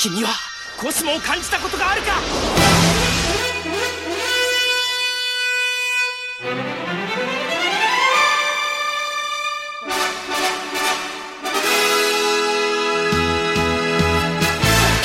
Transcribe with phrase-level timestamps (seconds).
[0.00, 0.30] 君は
[0.76, 2.16] コスモを感じたことがあるか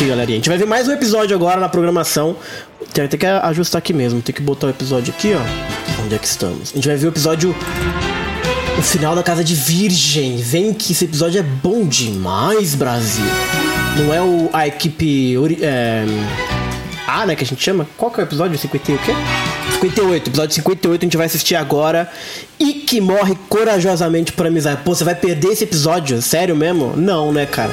[0.01, 0.35] Aqui, galerinha.
[0.35, 2.35] A gente vai ver mais um episódio agora na programação.
[2.91, 4.19] Tem, tem que ajustar aqui mesmo.
[4.19, 6.03] Tem que botar o episódio aqui, ó.
[6.03, 6.71] Onde é que estamos?
[6.71, 7.55] A gente vai ver o episódio.
[8.79, 10.37] O final da Casa de Virgem.
[10.37, 13.25] Vem que esse episódio é bom demais, Brasil.
[13.98, 15.34] Não é o, a equipe.
[15.62, 16.04] É,
[17.06, 17.34] A, né?
[17.34, 17.86] Que a gente chama?
[17.96, 18.58] Qual que é o episódio?
[18.58, 19.12] 50 e o quê?
[19.72, 22.10] 58, episódio 58 a gente vai assistir agora.
[22.58, 24.82] E que morre corajosamente por amizade.
[24.84, 26.20] Pô, você vai perder esse episódio?
[26.20, 26.94] Sério mesmo?
[26.96, 27.70] Não, né, cara?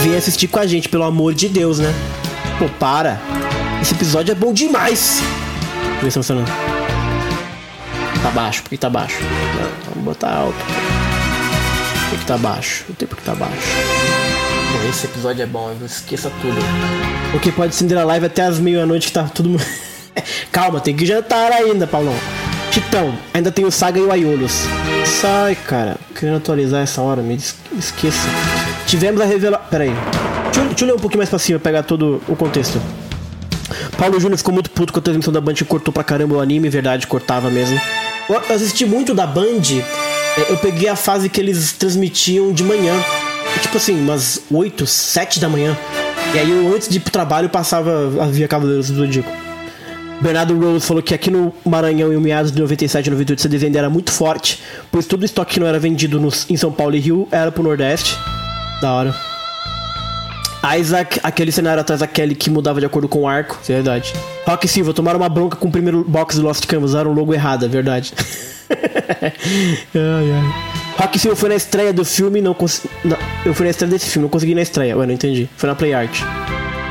[0.00, 1.92] Vem assistir com a gente, pelo amor de Deus, né?
[2.58, 3.20] Pô, para.
[3.80, 5.20] Esse episódio é bom demais.
[5.96, 6.50] Eu ver se funcionando.
[8.22, 9.18] Tá baixo, por que tá baixo?
[9.20, 10.58] Não, vamos botar alto.
[12.10, 12.84] Por que tá baixo?
[12.88, 14.21] Não tem por que tá baixo.
[14.88, 16.56] Esse episódio é bom, esqueça tudo.
[17.30, 19.56] Porque pode acender a live até as meia-noite que tá tudo.
[20.52, 22.14] Calma, tem que jantar ainda, Paulão.
[22.70, 24.62] Titão, ainda tem o Saga e o Aiolos.
[25.06, 25.96] Sai, cara.
[26.18, 28.28] Querendo atualizar essa hora, me es- esqueça.
[28.86, 29.66] Tivemos a revelação.
[29.70, 29.90] Pera aí.
[30.44, 32.80] Deixa eu, deixa eu ler um pouquinho mais pra cima, pegar todo o contexto.
[33.96, 36.40] Paulo Júnior ficou muito puto com a transmissão da Band e cortou pra caramba o
[36.40, 37.80] anime, verdade, cortava mesmo.
[38.28, 39.62] Eu assisti muito da Band,
[40.38, 42.92] é, eu peguei a fase que eles transmitiam de manhã.
[43.60, 45.76] Tipo assim, umas 8, 7 da manhã.
[46.34, 47.90] E aí eu, antes de ir pro trabalho, passava
[48.22, 49.30] a via Cavaleiros do Zodíaco.
[50.20, 53.78] Bernardo Rose falou que aqui no Maranhão, em meados de 97 e 98, essa venda
[53.78, 56.94] era muito forte, pois todo o estoque que não era vendido nos- em São Paulo
[56.94, 58.16] e Rio era pro Nordeste.
[58.80, 59.14] Da hora.
[60.78, 64.12] Isaac, aquele cenário atrás daquele que mudava de acordo com o arco, isso é verdade.
[64.46, 67.34] Rock Silva, tomaram uma bronca com o primeiro box do Lost Canvas, usaram o logo
[67.34, 68.12] errado, é verdade.
[68.70, 69.32] ai,
[69.94, 70.81] ai.
[71.02, 72.88] Rock Silva foi na estreia do filme, não consegui.
[73.44, 74.96] Eu fui na estreia desse filme, não consegui na estreia.
[74.96, 75.48] Ué, não entendi.
[75.56, 76.20] Foi na Play Art.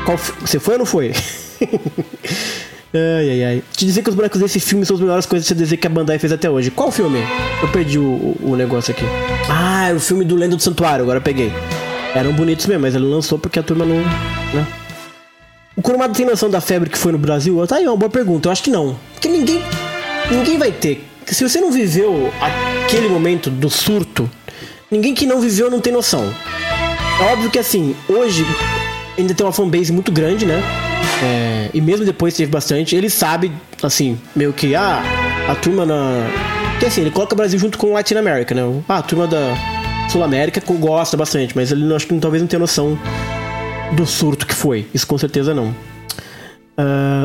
[0.04, 1.12] Qual Você foi ou não foi?
[2.94, 3.62] ai, ai, ai.
[3.74, 5.90] Te dizer que os bonecos desse filme são as melhores coisas de CDZ que a
[5.90, 6.70] Bandai fez até hoje.
[6.70, 7.20] Qual filme?
[7.62, 9.04] Eu perdi o, o- negócio aqui.
[9.48, 11.52] Ah, é o filme do Lenda do Santuário, agora eu peguei.
[12.14, 13.96] Eram bonitos mesmo, mas ele lançou porque a turma não.
[13.96, 14.66] Né?
[15.74, 17.66] O Kurumada tem noção da febre que foi no Brasil?
[17.66, 18.48] Tá aí, uma boa pergunta.
[18.48, 18.98] Eu acho que não.
[19.14, 19.62] Porque ninguém.
[20.30, 21.08] Ninguém vai ter.
[21.26, 24.28] Se você não viveu aquele momento do surto,
[24.90, 26.32] ninguém que não viveu não tem noção.
[27.20, 28.44] É óbvio que assim, hoje
[29.18, 30.62] ainda tem uma fanbase muito grande, né?
[31.22, 32.96] É, e mesmo depois teve bastante.
[32.96, 33.52] Ele sabe,
[33.82, 35.02] assim, meio que, ah,
[35.48, 36.26] a turma na.
[36.72, 38.62] Porque assim, ele coloca o Brasil junto com Latin America, né?
[38.88, 39.54] Ah, a turma da
[40.10, 42.98] Sul América gosta bastante, mas ele não- acho que talvez não tenha noção
[43.92, 44.86] do surto que foi.
[44.92, 45.72] Isso com certeza não.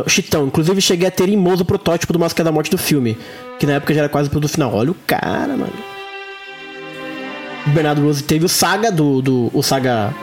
[0.05, 2.77] O Chitão, inclusive cheguei a ter em mãos o protótipo do Máscara da Morte do
[2.77, 3.17] filme,
[3.59, 4.73] que na época já era quase o produto final.
[4.73, 5.73] Olha o cara, mano.
[7.65, 9.21] O Bernardo Rose teve o Saga do.
[9.21, 10.13] do o Saga.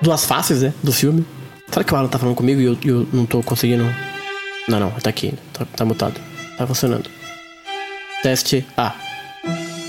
[0.00, 0.72] Duas faces, né?
[0.82, 1.24] Do filme.
[1.68, 3.84] Será que o Alan tá falando comigo e eu, eu não tô conseguindo.
[4.68, 5.34] Não, não, tá aqui.
[5.52, 6.20] Tá, tá mutado.
[6.56, 7.10] Tá funcionando.
[8.22, 8.94] Teste A.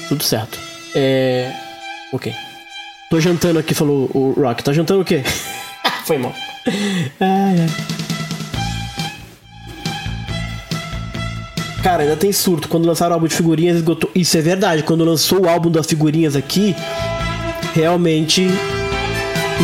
[0.08, 0.58] Tudo certo.
[0.96, 1.52] É.
[2.12, 2.34] Ok.
[3.10, 4.64] Tô jantando aqui, falou o Rock.
[4.64, 5.24] Tá jantando o quê?
[6.06, 6.34] Foi mal.
[7.20, 7.99] Ai, ai.
[11.84, 12.68] Cara, ainda tem surto.
[12.68, 14.12] Quando lançaram o álbum de figurinhas, esgotou.
[14.14, 14.84] Isso é verdade.
[14.84, 16.76] Quando lançou o álbum das figurinhas aqui,
[17.74, 18.48] realmente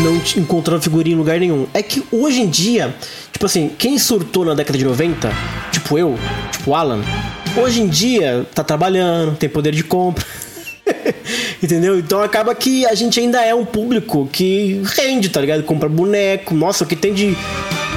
[0.03, 1.67] não encontraram figurinha em lugar nenhum.
[1.73, 2.95] É que hoje em dia,
[3.31, 5.31] tipo assim, quem surtou na década de 90,
[5.71, 6.17] tipo eu,
[6.51, 7.01] tipo Alan,
[7.57, 10.25] hoje em dia tá trabalhando, tem poder de compra.
[11.63, 11.97] Entendeu?
[11.97, 15.63] Então acaba que a gente ainda é um público que rende, tá ligado?
[15.63, 16.53] Compra boneco.
[16.53, 17.35] Nossa, o que tem de.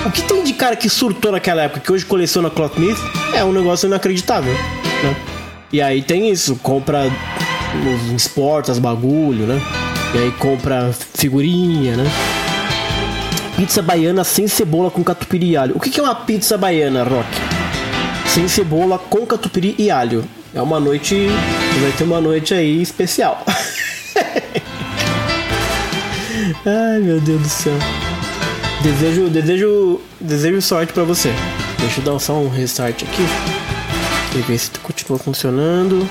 [0.08, 2.96] O que tem de cara que surtou naquela época, que hoje coleciona Clothmith,
[3.34, 5.14] é um negócio inacreditável, né?
[5.70, 7.12] E aí tem isso, compra
[7.84, 9.60] os esportes, bagulho, né?
[10.14, 12.10] E aí compra figurinha, né?
[13.54, 15.76] Pizza baiana sem cebola com catupiry e alho.
[15.76, 17.28] O que é uma pizza baiana, Rock?
[18.28, 20.24] Sem cebola com catupiry e alho.
[20.54, 21.26] É uma noite.
[21.82, 23.44] Vai ter uma noite aí especial.
[26.64, 27.78] Ai meu Deus do céu.
[28.82, 31.32] Desejo, desejo, desejo sorte pra você.
[31.80, 33.22] Deixa eu dar só um restart aqui.
[34.36, 36.08] E ver se continua funcionando.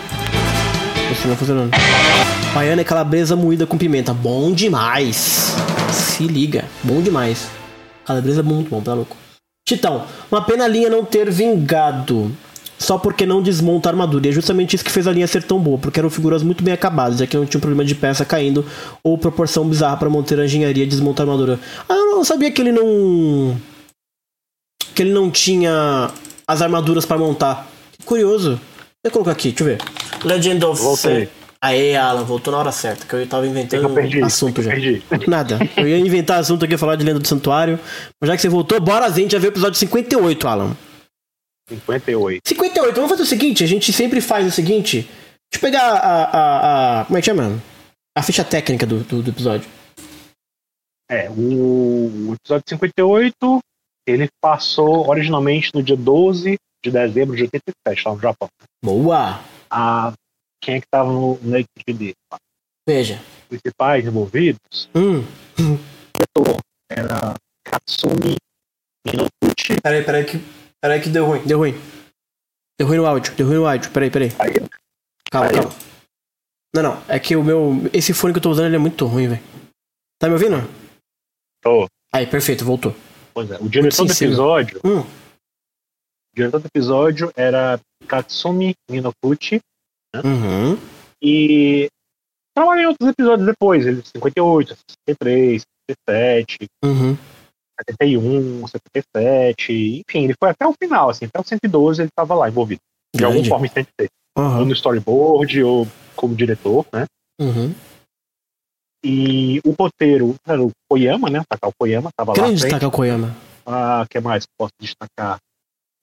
[1.07, 1.71] Continua funcionando.
[2.53, 4.13] Baiana é calabresa moída com pimenta.
[4.13, 5.55] Bom demais.
[5.93, 6.65] Se liga.
[6.83, 7.47] Bom demais.
[8.05, 9.15] Calabresa é muito bom, tá louco?
[9.65, 12.35] Titão, uma pena a linha não ter vingado.
[12.77, 14.27] Só porque não desmonta a armadura.
[14.27, 16.63] E é justamente isso que fez a linha ser tão boa, porque eram figuras muito
[16.63, 18.65] bem acabadas, já que não tinha um problema de peça caindo
[19.03, 21.59] ou proporção bizarra para manter a engenharia e desmontar a armadura.
[21.89, 23.57] Ah, eu não sabia que ele não.
[24.93, 26.11] que ele não tinha
[26.47, 27.67] as armaduras para montar.
[28.05, 28.51] Curioso.
[28.51, 29.77] Deixa eu colocar aqui, deixa eu ver.
[30.23, 31.29] Legend of Voltei.
[31.59, 34.69] Aê, Alan, voltou na hora certa, que eu tava inventando eu perdi, assunto eu já.
[34.71, 35.01] perdi.
[35.27, 35.57] Nada.
[35.75, 37.79] Eu ia inventar assunto aqui, falar de Lenda do Santuário.
[38.21, 40.77] Mas já que você voltou, bora a gente já ver o episódio 58, Alan.
[41.69, 42.41] 58.
[42.47, 45.01] 58, vamos fazer o seguinte, a gente sempre faz o seguinte.
[45.01, 46.23] Deixa eu pegar a.
[46.23, 47.61] a, a como é que chama?
[48.17, 49.69] A ficha técnica do, do, do episódio.
[51.09, 53.59] É, o, o episódio 58,
[54.07, 58.49] ele passou originalmente no dia 12 de dezembro de 87, lá no Japão.
[58.83, 59.39] Boa!
[59.69, 60.13] A,
[60.61, 62.15] quem é que tava no, na equipe dele?
[62.87, 63.21] Veja.
[63.49, 65.23] Os principais envolvidos Hum.
[66.89, 67.33] era
[67.65, 68.35] Katsumi
[69.05, 70.37] Minoguchi, Peraí, peraí que.
[70.81, 71.43] Peraí que deu ruim.
[71.45, 71.73] Deu ruim.
[72.79, 73.91] Deu ruim no áudio, deu ruim no áudio.
[73.91, 74.29] Peraí, peraí.
[74.39, 74.53] aí,
[75.31, 75.53] Calma, Aí.
[75.55, 75.69] calma.
[76.75, 77.03] Não, não.
[77.09, 77.71] É que o meu.
[77.93, 79.43] Esse fone que eu tô usando ele é muito ruim, velho.
[80.19, 80.57] Tá me ouvindo?
[81.63, 81.87] Tô.
[82.13, 82.95] Aí, perfeito, voltou.
[83.33, 84.99] pois é, o diretor do episódio, Hum.
[85.01, 89.59] o diretor do episódio era Katsumi Minoguchi
[90.15, 90.77] Uhum.
[91.21, 91.87] e
[92.55, 94.75] trabalhou em outros episódios depois, ele 58,
[95.09, 97.17] 63, 67, Uhum.
[97.79, 102.47] 71, 77, enfim, ele foi até o final, assim, até o 112 ele estava lá
[102.49, 102.81] envolvido.
[103.15, 104.09] De alguma forma em 106.
[104.37, 107.05] Ou no storyboard, ou como diretor, né?
[107.39, 107.73] Uhum.
[109.03, 111.41] E o roteiro era o Koyama, né?
[111.47, 112.35] Takao Koyama, tava lá.
[112.35, 112.63] Grande frente.
[112.71, 113.35] destacar o Koyama.
[113.65, 115.37] Ah, que mais que posso destacar?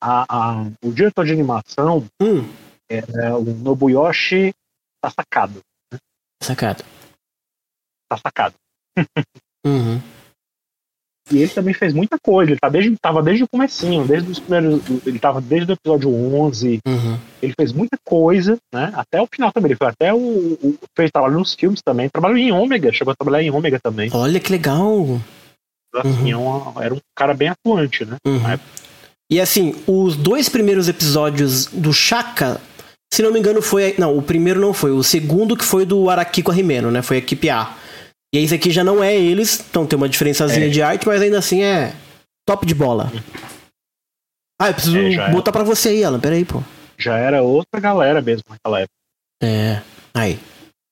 [0.02, 2.44] A, a- o diretor de animação Hum.
[2.88, 4.54] é o Nobuyoshi
[5.02, 5.60] Tasakado.
[6.42, 6.84] Sacado.
[8.10, 8.54] Tasakado.
[9.66, 9.98] Uhum.
[11.32, 14.38] E ele também fez muita coisa, ele tá desde, tava desde o comecinho, desde os
[14.38, 17.16] primeiros, ele tava desde o episódio 11, Uhum.
[17.42, 18.92] ele fez muita coisa, né?
[18.94, 22.36] Até o final também, ele foi até o, o fez trabalho nos filmes também, trabalhou
[22.36, 24.10] em Ômega, chegou a trabalhar em Ômega também.
[24.12, 25.18] Olha que legal.
[25.94, 28.16] Assim, é uma- era um cara bem atuante, né?
[28.26, 28.58] Uhum.
[29.30, 32.60] E assim, os dois primeiros episódios do Shaka,
[33.12, 33.94] se não me engano, foi.
[33.96, 34.90] Não, o primeiro não foi.
[34.90, 37.00] O segundo que foi do Araki com a Rimeno, né?
[37.00, 37.72] Foi a equipe A.
[38.34, 40.68] E esse aqui já não é eles, então tem uma diferençazinha É.
[40.68, 41.94] de arte, mas ainda assim é
[42.44, 43.12] top de bola.
[44.60, 46.18] Ah, eu preciso É, botar pra você aí, Alan.
[46.18, 46.60] Pera aí, pô.
[46.98, 48.94] Já era outra galera mesmo naquela época.
[49.40, 49.80] É.
[50.12, 50.40] Aí.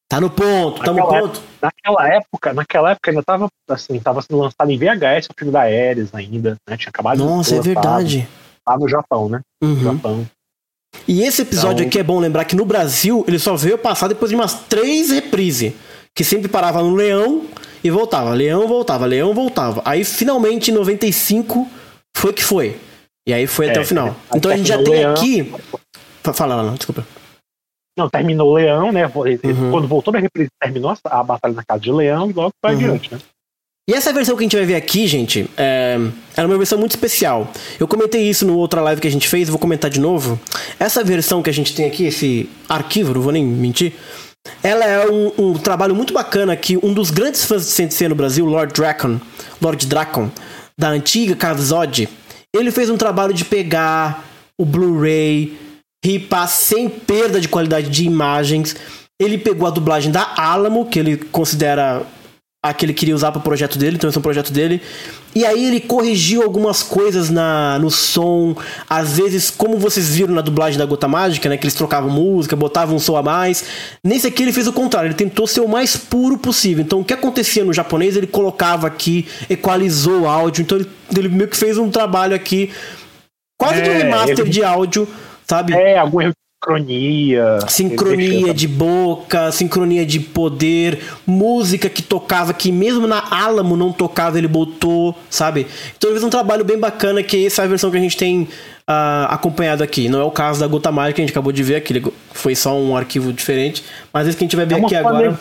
[0.09, 1.43] Tá no ponto, tá no ponto.
[1.61, 5.63] Naquela época, naquela época ainda tava assim, tava sendo lançado em VHS o filme da
[5.63, 6.77] Ares ainda, né?
[6.77, 8.29] Tinha acabado de Nossa, é verdade.
[8.69, 9.41] Lá no Japão, né?
[9.61, 9.83] No Uhum.
[9.83, 10.27] Japão.
[11.09, 14.07] E esse episódio Então- aqui é bom lembrar que no Brasil ele só veio passar
[14.09, 15.73] depois de umas três reprises.
[16.15, 17.45] Que sempre parava no Leão
[17.83, 18.35] e voltava.
[18.35, 19.81] Leão voltava, Leão voltava.
[19.85, 21.69] Aí finalmente em 95
[22.17, 22.77] foi que foi.
[23.27, 24.15] E aí foi até É, o final.
[24.35, 25.53] Então a gente já tem terminou o aqui.
[26.23, 27.07] Fa- Fala, Alan, desculpa.
[27.99, 29.07] Não, terminou o Leão, né?
[29.07, 29.71] Uhum.
[29.71, 32.75] Quando voltou da reprise, terminou a, a batalha na casa de Leão e logo foi
[32.75, 32.81] Uhum.
[32.81, 33.21] adiante, né?
[33.91, 35.99] E essa versão que a gente vai ver aqui, gente, é,
[36.37, 37.51] era uma versão muito especial.
[37.81, 40.41] Eu comentei isso no outra live que a gente fez, vou comentar de novo.
[40.79, 43.93] Essa versão que a gente tem aqui, esse arquivo, não vou nem mentir,
[44.63, 48.15] ela é um, um trabalho muito bacana que um dos grandes fãs de Sensei no
[48.15, 49.21] Brasil, Lord Dracon,
[49.61, 50.31] Lord Dracon,
[50.79, 52.09] da antiga Kazod,
[52.55, 54.25] ele fez um trabalho de pegar
[54.59, 55.57] o Blu-ray,
[56.05, 58.77] ripar sem perda de qualidade de imagens.
[59.21, 62.03] Ele pegou a dublagem da Alamo, que ele considera
[62.65, 64.81] a que ele queria usar para o projeto dele, então esse é um projeto dele.
[65.35, 68.55] E aí ele corrigiu algumas coisas na, no som,
[68.89, 72.55] às vezes, como vocês viram na dublagem da Gota Mágica, né, que eles trocavam música,
[72.55, 73.65] botavam um som a mais.
[74.05, 76.85] Nesse aqui ele fez o contrário, ele tentou ser o mais puro possível.
[76.85, 81.29] Então o que acontecia no japonês, ele colocava aqui, equalizou o áudio, então ele, ele
[81.29, 82.71] meio que fez um trabalho aqui
[83.61, 85.09] quase de um É, remaster ele- de áudio,
[85.49, 85.73] sabe?
[85.73, 87.59] É, algum erro sincronia.
[87.69, 94.39] Sincronia de boca, sincronia de poder, música que tocava que mesmo na Alamo não tocava,
[94.39, 95.67] ele botou, sabe?
[95.97, 98.17] Então ele fez um trabalho bem bacana que essa é a versão que a gente
[98.17, 98.47] tem
[98.87, 100.09] ah, acompanhado aqui.
[100.09, 102.55] Não é o caso da Gota Mágica que a gente acabou de ver, aquele foi
[102.55, 105.39] só um arquivo diferente, mas esse que a gente vai ver É aqui agora.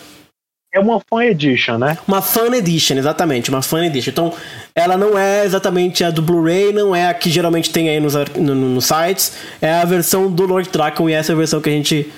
[0.73, 1.97] É uma fan edition, né?
[2.07, 4.11] Uma Fan Edition, exatamente, uma Fan Edition.
[4.11, 4.33] Então,
[4.73, 8.13] ela não é exatamente a do Blu-ray, não é a que geralmente tem aí nos,
[8.13, 11.59] no- no- nos sites, é a versão do Lord Dracon e essa é a versão
[11.59, 12.09] que a gente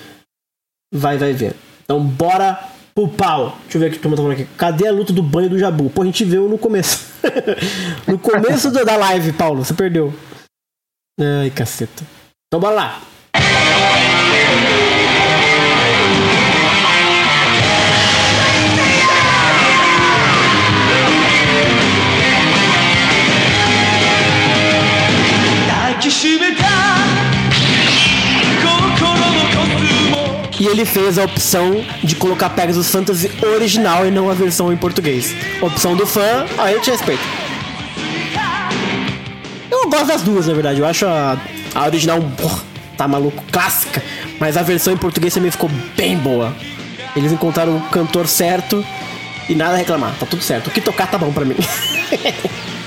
[0.94, 1.56] vai, vai ver.
[1.82, 2.60] Então, bora
[2.94, 3.58] pro pau.
[3.64, 4.48] Deixa eu ver aqui, turma tá falando aqui.
[4.56, 5.90] Cadê a luta do banho do Jabu?
[5.90, 7.04] Pô, a gente viu no começo.
[8.06, 10.14] no começo da live, Paulo, você perdeu.
[11.20, 12.04] Ai, caceta.
[12.46, 13.00] Então, bora lá.
[30.60, 34.76] E ele fez a opção de colocar Pegasus Fantasy original e não a versão em
[34.76, 35.34] português.
[35.60, 37.22] Opção do fã, aí eu te respeito.
[39.70, 40.80] Eu gosto das duas, na verdade.
[40.80, 41.36] Eu acho a,
[41.74, 42.62] a original, porra,
[42.96, 44.02] tá maluco, clássica.
[44.38, 46.54] Mas a versão em português também ficou bem boa.
[47.16, 48.84] Eles encontraram o cantor certo
[49.48, 50.14] e nada a reclamar.
[50.18, 50.68] Tá tudo certo.
[50.68, 51.56] O que tocar tá bom pra mim.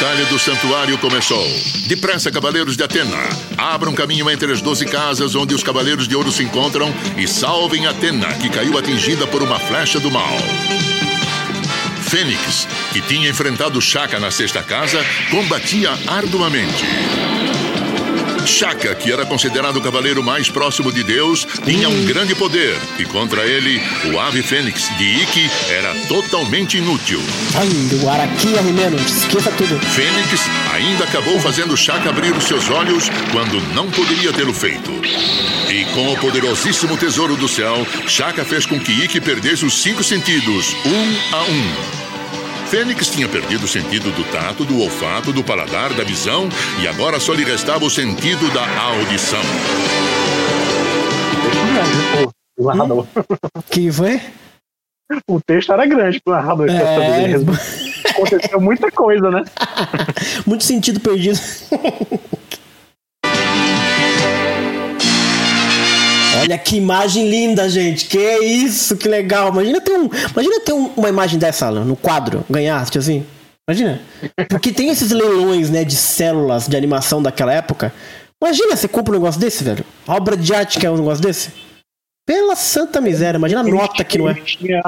[0.00, 1.46] Batalha do Santuário começou.
[1.86, 3.18] Depressa, cavaleiros de Atena.
[3.58, 7.86] Abram caminho entre as doze casas onde os cavaleiros de ouro se encontram e salvem
[7.86, 10.38] Atena, que caiu atingida por uma flecha do mal.
[12.08, 16.86] Fênix, que tinha enfrentado Shaka na sexta casa, combatia arduamente.
[18.46, 23.04] Shaka, que era considerado o cavaleiro mais próximo de Deus, tinha um grande poder, e
[23.04, 23.80] contra ele,
[24.12, 27.20] o ave fênix de Ikki era totalmente inútil.
[27.54, 27.68] Ai,
[28.02, 29.78] o Araki Arrimeno, esqueça tudo.
[29.86, 30.40] Fênix
[30.72, 34.90] ainda acabou fazendo Shaka abrir os seus olhos quando não poderia tê-lo feito.
[35.70, 40.02] E com o poderosíssimo tesouro do céu, Shaka fez com que Ikki perdesse os cinco
[40.02, 41.99] sentidos, um a um.
[42.70, 46.48] Fênix tinha perdido o sentido do tato, do olfato, do paladar, da visão
[46.80, 49.40] e agora só lhe restava o sentido da audição.
[51.72, 53.06] Grande, o narrador.
[53.68, 54.20] Que foi?
[55.26, 56.68] O texto era grande pro narrador.
[56.70, 57.34] É.
[58.10, 59.44] Aconteceu muita coisa, né?
[60.46, 61.40] muito sentido perdido.
[66.42, 68.06] Olha que imagem linda, gente.
[68.06, 69.48] Que isso, que legal.
[69.50, 73.26] Imagina ter, um, imagina ter um- uma imagem dessa Alan, no quadro, ganhar, tipo assim.
[73.68, 74.00] Imagina.
[74.48, 77.92] Porque tem esses leilões, né, de células de animação daquela época.
[78.42, 79.84] Imagina você compra um negócio desse, velho.
[80.06, 81.52] A obra de arte que é um negócio desse.
[82.26, 84.32] Pela santa miséria, imagina a nota que não é.
[84.32, 84.82] Ele tinha,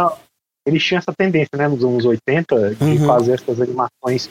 [0.66, 3.06] eles tinham essa tendência, né, nos anos 80, de Uhum.
[3.06, 4.30] fazer essas animações.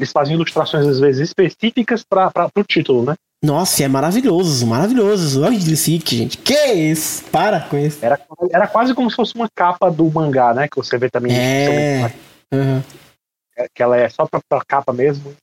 [0.00, 3.14] Eles faziam ilustrações, às vezes, específicas para o título, né?
[3.44, 5.42] Nossa, é maravilhoso, maravilhoso.
[5.42, 6.38] Olha o Sick, gente.
[6.38, 7.24] Que isso?
[7.24, 7.98] Para com isso.
[8.00, 8.20] Era,
[8.52, 10.68] era quase como se fosse uma capa do mangá, né?
[10.68, 11.36] Que você vê também.
[11.36, 12.12] É.
[12.54, 12.82] Uhum.
[13.74, 15.34] Que ela é só pra, pra capa mesmo.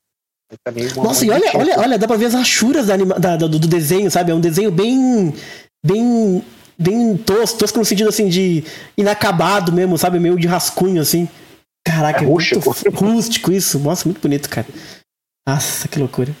[0.96, 3.68] Uma- Nossa, e olha, olha, olha, dá pra ver as rachuras da da- do, do
[3.68, 4.32] desenho, sabe?
[4.32, 5.32] É um desenho bem.
[5.84, 6.42] bem.
[6.78, 8.64] bem tosco, tosco no sentido assim de
[8.96, 10.18] inacabado mesmo, sabe?
[10.18, 11.28] Meio de rascunho, assim.
[11.86, 13.04] Caraca, É é muito rústico.
[13.04, 13.78] rústico isso.
[13.78, 14.66] Nossa, muito bonito, cara.
[15.46, 16.34] Nossa, que loucura.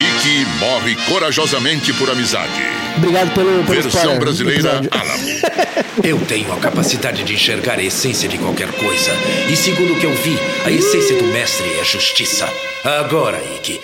[0.00, 2.50] Ikki morre corajosamente por amizade.
[2.96, 4.80] Obrigado pelo, pelo Versão spoiler brasileira.
[4.90, 5.24] Alamo.
[6.02, 9.10] Eu tenho a capacidade de enxergar a essência de qualquer coisa.
[9.50, 12.48] E segundo o que eu vi, a essência do mestre é justiça.
[12.82, 13.78] Agora, Ikki.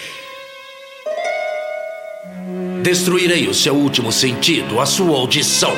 [2.82, 5.76] Destruirei o seu último sentido, a sua audição.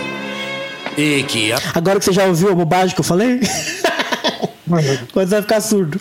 [0.96, 3.40] Ikki, a- Agora que você já ouviu a bobagem que eu falei,
[4.66, 6.00] agora você vai ficar surdo.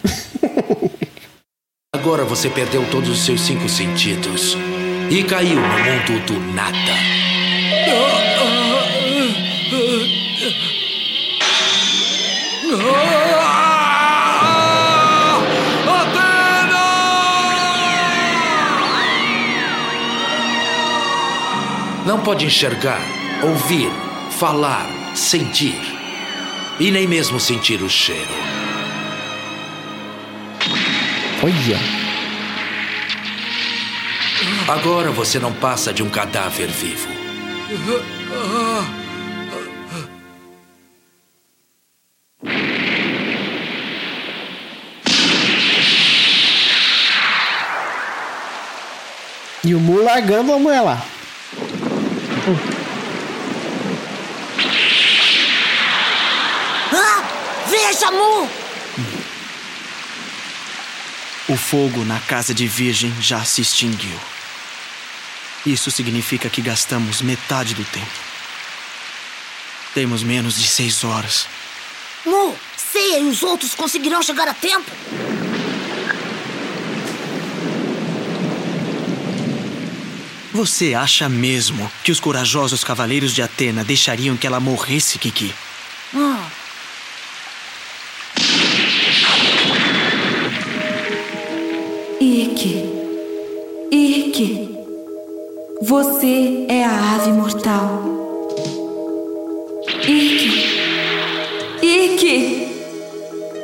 [1.98, 4.56] Agora você perdeu todos os seus cinco sentidos.
[5.10, 6.77] E caiu no mundo do nada.
[22.06, 23.01] Não pode enxergar,
[23.42, 23.92] ouvir,
[24.30, 25.82] falar, sentir.
[26.80, 28.67] E nem mesmo sentir o cheiro.
[31.44, 31.77] Olha.
[34.67, 37.08] Agora você não passa de um cadáver vivo.
[49.63, 51.06] E o Mu largando a mulher lá.
[56.94, 57.24] Ah!
[57.67, 58.67] Veja, Mu!
[61.50, 64.20] O fogo na casa de Virgem já se extinguiu.
[65.66, 68.27] Isso significa que gastamos metade do tempo.
[69.94, 71.48] Temos menos de seis horas.
[72.25, 74.92] Mu, Seiya e os outros conseguirão chegar a tempo?
[80.54, 85.54] Você acha mesmo que os corajosos cavaleiros de Atena deixariam que ela morresse, Kiki?
[86.16, 86.57] Ah.
[96.04, 98.04] Você é a ave mortal.
[100.04, 100.80] Ike,
[101.82, 102.68] Ikki!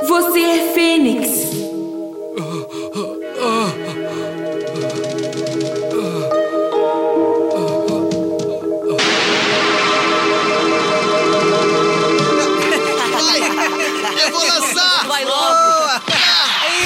[0.07, 1.29] Você é Fênix!
[14.17, 15.05] Eu vou lançar!
[15.07, 16.01] Vai logo!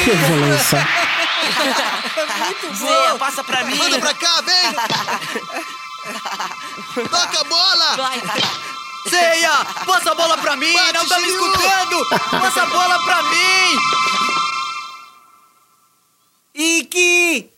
[0.07, 1.93] Eu vou lançar.
[2.75, 3.75] Zeia, passa pra mim!
[3.75, 4.73] Manda pra cá, vem!
[7.09, 7.95] Toca a bola!
[7.97, 8.21] Vai!
[9.09, 9.51] Ceia!
[9.85, 10.73] Passa a bola pra mim!
[10.73, 12.05] Bate, não tá me escutando!
[12.31, 13.79] Passa a bola pra mim!
[16.55, 17.49] Iki!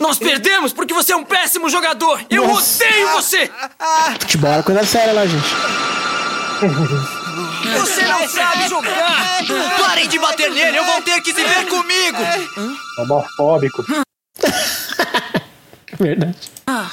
[0.00, 2.24] Nós perdemos porque você é um péssimo jogador!
[2.30, 2.82] Eu Nossa.
[2.84, 3.50] odeio você!
[4.20, 5.48] Futebol é coisa séria lá, gente.
[7.80, 9.42] Você não sabe jogar!
[9.78, 10.76] Parem de bater nele!
[10.76, 12.18] Eu vou ter que se ver comigo!
[12.98, 13.84] Homofóbico.
[15.98, 16.36] Verdade.
[16.66, 16.90] Não!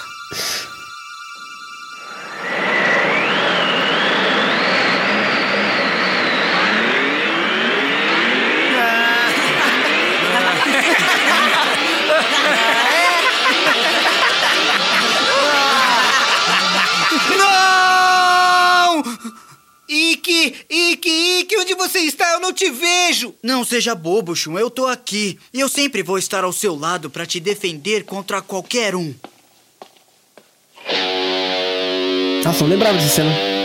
[20.48, 22.34] Iki, Iki, Iki, onde você está?
[22.34, 23.34] Eu não te vejo!
[23.44, 25.38] Não seja bobo, Shun, eu tô aqui.
[25.54, 29.14] E eu sempre vou estar ao seu lado para te defender contra qualquer um.
[32.44, 33.57] Nossa, não lembrava dessa cena.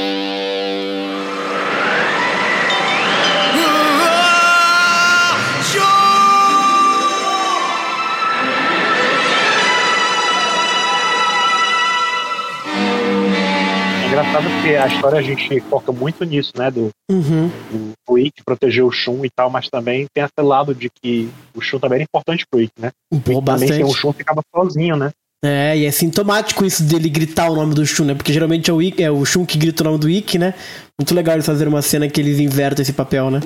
[14.12, 16.70] Engraçado porque a história a gente foca muito nisso, né?
[16.70, 17.50] Do, Uhum.
[17.70, 21.28] do, do Ikki proteger o Shun e tal, mas também tem esse lado de que
[21.54, 22.90] o Shun também era importante pro Ikki, né?
[23.24, 23.92] Pô, Também sem o.
[23.92, 25.10] Shun ficava sozinho, né?
[25.44, 28.14] É, e é sintomático isso dele gritar o nome do Shun, né?
[28.14, 30.54] Porque geralmente é o, Ikki, é o Shun que grita o nome do Ikki, né?
[30.98, 33.40] Muito legal eles fazerem uma cena que eles invertem esse papel, né?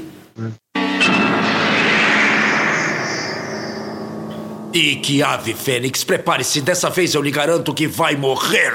[4.75, 8.75] E que ave, Fênix, prepare-se, dessa vez eu lhe garanto que vai morrer.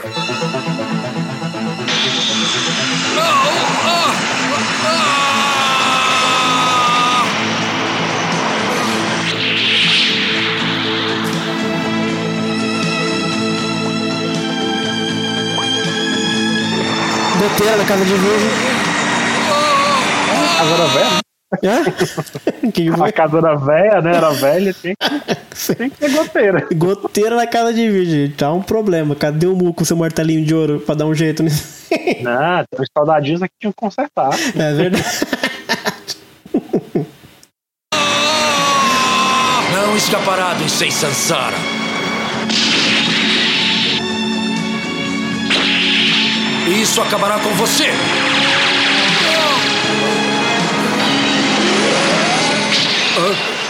[17.41, 18.49] Goteira na casa de virgem.
[20.59, 21.21] A casa velha, né?
[21.63, 21.83] Hã?
[22.71, 24.15] que que A casa era velha, né?
[24.15, 26.67] Era velha, tem que, tem que ter goteira.
[26.71, 28.29] Goteira na casa de virgem.
[28.29, 29.15] Tá um problema.
[29.15, 31.87] Cadê o Mu com seu martelinho de ouro pra dar um jeito nisso?
[32.21, 34.29] Não, tem uns saudadinhos aqui que tinham que consertar.
[34.55, 35.03] É verdade.
[39.73, 41.80] Não escapará do Sei Sansara.
[46.71, 47.89] Isso acabará com você.
[53.17, 53.61] Hã?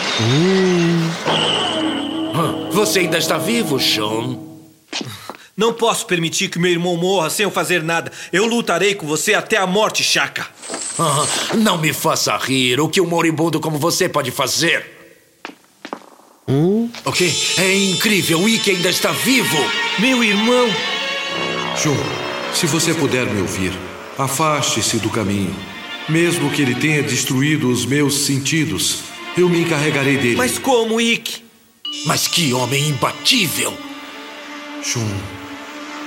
[2.71, 4.37] Você ainda está vivo, Sean?
[5.57, 8.11] Não posso permitir que meu irmão morra sem eu fazer nada.
[8.31, 10.47] Eu lutarei com você até a morte, Chaka.
[10.97, 12.79] Ah, não me faça rir.
[12.79, 14.85] O que um moribundo como você pode fazer?
[17.05, 17.33] Ok?
[17.57, 18.41] É incrível.
[18.41, 19.57] O Ikki ainda está vivo.
[19.99, 20.67] Meu irmão!
[21.77, 21.95] Shun,
[22.53, 23.71] se você puder me ouvir,
[24.17, 25.55] afaste-se do caminho.
[26.09, 28.99] Mesmo que ele tenha destruído os meus sentidos,
[29.37, 30.35] eu me encarregarei dele.
[30.35, 31.43] Mas como, Ikki?
[32.05, 33.73] Mas que homem imbatível!
[34.83, 35.07] Shun,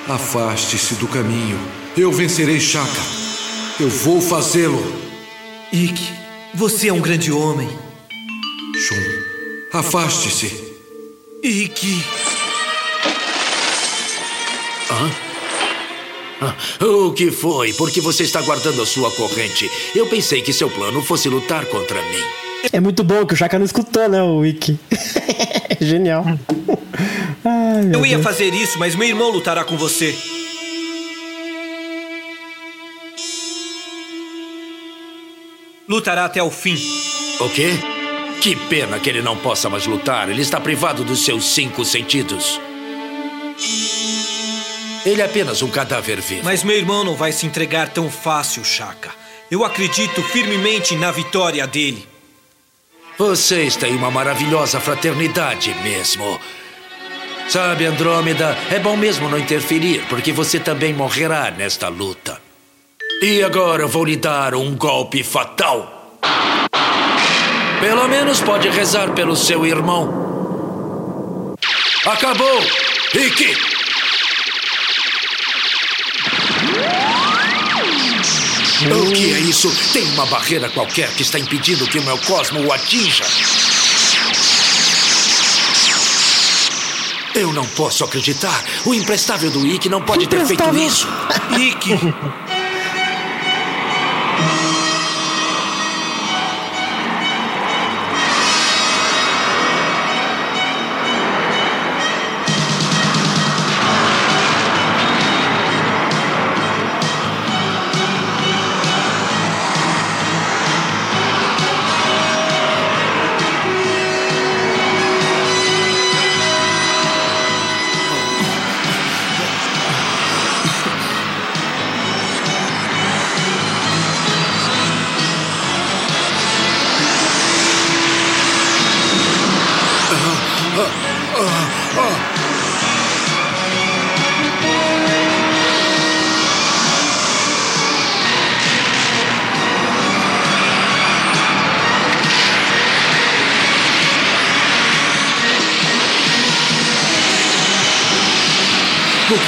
[0.09, 1.59] afaste-se do caminho.
[1.96, 3.00] Eu vencerei Shaka.
[3.78, 4.83] Eu vou fazê-lo.
[5.72, 6.12] Ikki,
[6.54, 7.68] você é um grande homem.
[8.74, 10.74] Shun, afaste-se.
[11.42, 12.04] Ikki.
[14.90, 15.24] Ah,
[16.81, 17.73] O que foi?
[17.73, 19.70] Por que você está guardando a sua corrente?
[19.94, 22.23] Eu pensei que seu plano fosse lutar contra mim.
[22.73, 24.79] É muito bom que o Chaka não escutou, né, o Wiki.
[25.81, 26.25] Genial.
[27.44, 28.23] Ai, meu Eu ia Deus.
[28.25, 30.14] fazer isso, mas meu irmão lutará com você.
[35.88, 36.77] Lutará até o fim.
[37.40, 37.70] O quê?
[38.40, 40.29] Que pena que ele não possa mais lutar.
[40.31, 42.61] Ele está privado dos seus cinco sentidos.
[45.05, 46.45] Ele é apenas um cadáver vivo.
[46.45, 49.11] Mas meu irmão não vai se entregar tão fácil, Chaka.
[49.51, 52.09] Eu acredito firmemente na vitória dele.
[53.19, 56.40] Vocês têm uma maravilhosa fraternidade mesmo.
[57.49, 62.40] Sabe, Andrômeda, é bom mesmo não interferir, porque você também morrerá nesta luta.
[63.23, 66.19] E agora eu vou lhe dar um golpe fatal.
[67.81, 71.55] Pelo menos pode rezar pelo seu irmão.
[72.07, 72.61] Acabou!
[73.14, 73.84] Ikki!
[78.90, 79.70] O que é isso?
[79.92, 83.25] Tem uma barreira qualquer que está impedindo que o meu cosmo o atinja.
[87.35, 88.62] Eu não posso acreditar.
[88.85, 91.09] O imprestável do Ike não pode ter feito isso.
[91.59, 91.94] Ike!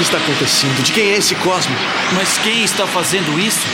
[0.07, 0.83] está acontecendo?
[0.85, 1.75] De quem é esse cosmo?
[2.13, 3.67] Mas quem está fazendo isso?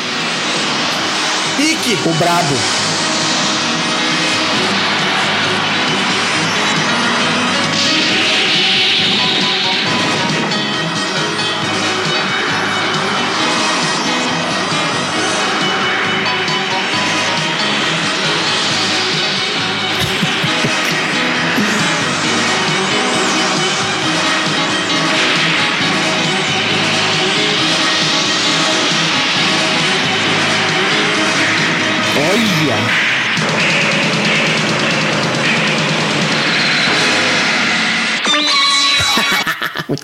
[1.59, 1.99] Ike!
[2.09, 2.57] O brabo.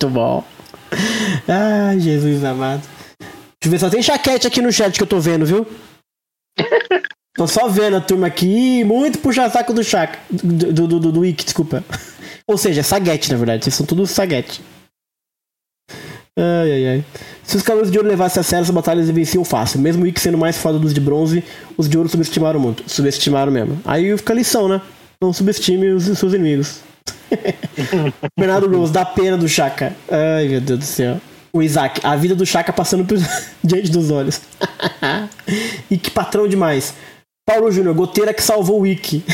[0.01, 0.45] Muito bom.
[1.49, 2.83] Ai, Jesus amado.
[3.19, 5.67] Deixa eu ver, só tem chaquete aqui no chat que eu tô vendo, viu?
[7.35, 8.85] Tô só vendo a turma aqui.
[8.85, 10.17] Muito puxa-saco do Chaka.
[10.31, 11.83] Do, do, do, do, Wiki, desculpa.
[12.47, 13.65] Ou seja, saguete, na verdade.
[13.65, 14.61] Vocês são todos saguete.
[16.39, 17.05] Ai, ai, ai.
[17.43, 19.81] Se os cavaleiros de ouro levassem a sério essa batalha, eles venciam fácil.
[19.81, 21.43] Mesmo o Ikki sendo mais foda dos de bronze,
[21.77, 22.85] os de ouro subestimaram muito.
[22.87, 23.81] Subestimaram mesmo.
[23.85, 24.81] Aí fica a lição, né?
[25.21, 26.87] Não subestime os seus inimigos.
[28.39, 29.95] Bernardo Rose, dá pena do Chaka.
[30.11, 31.21] Ai, meu Deus do céu.
[31.53, 33.19] O Isaac, a vida do Chaka passando por...
[33.65, 34.41] diante dos olhos.
[35.91, 36.95] e que patrão demais.
[37.47, 39.25] Paulo Júnior, goteira que salvou o Wiki.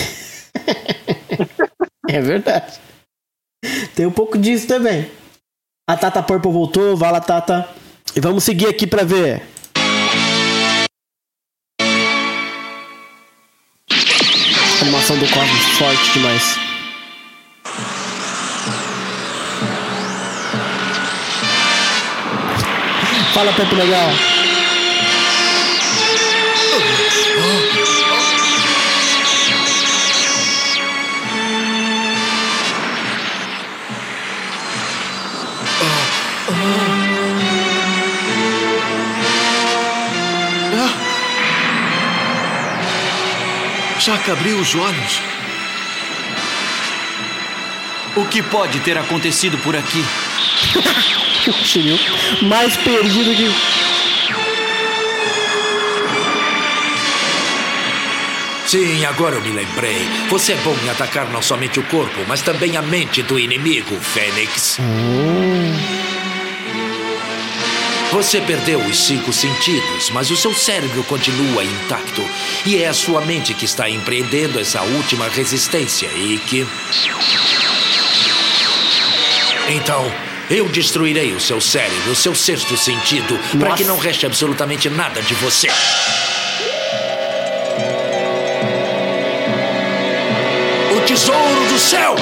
[2.09, 2.79] é verdade.
[3.95, 5.11] Tem um pouco disso também.
[5.89, 7.69] A Tata Purple voltou, vai lá, Tata.
[8.15, 9.43] E vamos seguir aqui pra ver.
[13.91, 16.74] A animação do Cosmos, forte demais.
[23.35, 24.11] Fala, Pepe Legal.
[43.99, 45.34] Chaka abriu os olhos.
[48.17, 50.05] O que pode ter acontecido por aqui?
[52.43, 53.53] Mais perdido que.
[58.69, 60.09] Sim, agora eu me lembrei.
[60.31, 63.99] Você é bom em atacar não somente o corpo, mas também a mente do inimigo,
[64.01, 64.79] Fênix.
[68.13, 72.23] Você perdeu os cinco sentidos, mas o seu cérebro continua intacto.
[72.65, 76.65] E é a sua mente que está empreendendo essa última resistência, Ikki.
[79.69, 80.13] Então,
[80.51, 85.23] eu destruirei o seu cérebro, o seu sexto sentido, para que não reste absolutamente nada
[85.23, 85.69] de você.
[90.95, 92.15] O tesouro do céu!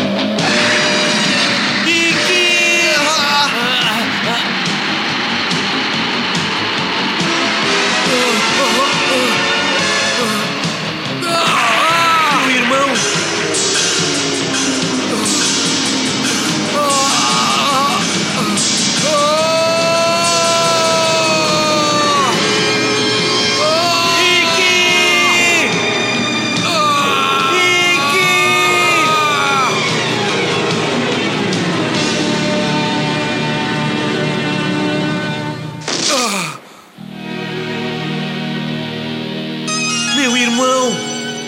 [40.32, 40.90] Meu irmão!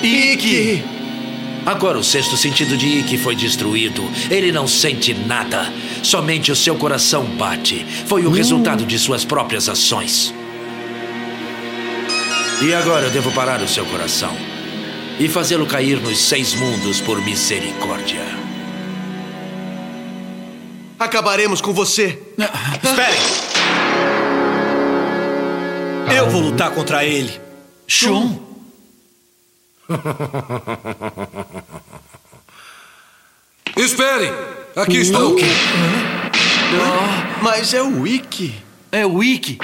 [0.03, 0.85] Ike!
[1.65, 4.03] Agora o sexto sentido de Ikki foi destruído.
[4.31, 5.73] Ele não sente nada.
[6.03, 7.87] Somente o seu coração bate.
[8.07, 10.35] Foi o resultado de suas próprias ações.
[12.61, 14.37] E agora eu devo parar o seu coração
[15.19, 18.21] e fazê-lo cair nos seis mundos por misericórdia.
[20.99, 22.23] Acabaremos com você.
[22.85, 23.21] Esperem!
[26.15, 27.41] Eu vou lutar contra ele.
[27.87, 28.44] Shun?
[33.77, 34.33] Esperem!
[34.77, 35.37] Aqui estou.
[37.43, 38.55] Mas é o Wiki.
[38.91, 39.59] É o Wiki.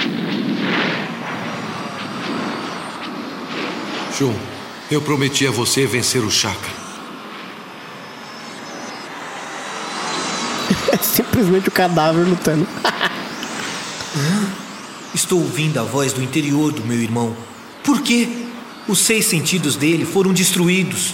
[4.17, 4.33] Shun,
[4.89, 6.69] eu prometi a você vencer o Chaka.
[10.91, 12.67] É simplesmente o cadáver lutando.
[15.13, 17.35] Estou ouvindo a voz do interior do meu irmão.
[17.83, 18.40] Por quê?
[18.87, 21.13] Os seis sentidos dele foram destruídos.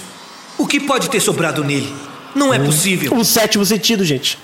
[0.58, 1.94] O que pode ter sobrado nele?
[2.34, 3.14] Não é possível.
[3.16, 4.38] O sétimo sentido, gente.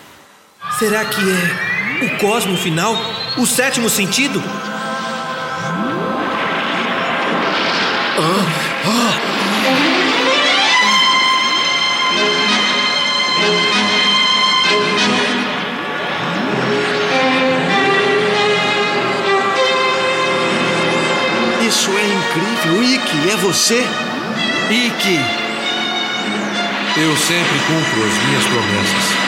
[0.78, 2.96] Será que é o cosmo final?
[3.38, 4.42] O sétimo sentido?
[23.04, 23.86] Wiki, é você?
[24.70, 25.20] Wiki.
[26.96, 29.24] Eu sempre cumpro as minhas promessas.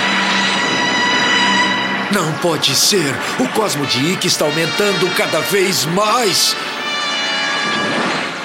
[2.11, 3.13] Não pode ser!
[3.39, 6.55] O cosmo de Ikki está aumentando cada vez mais!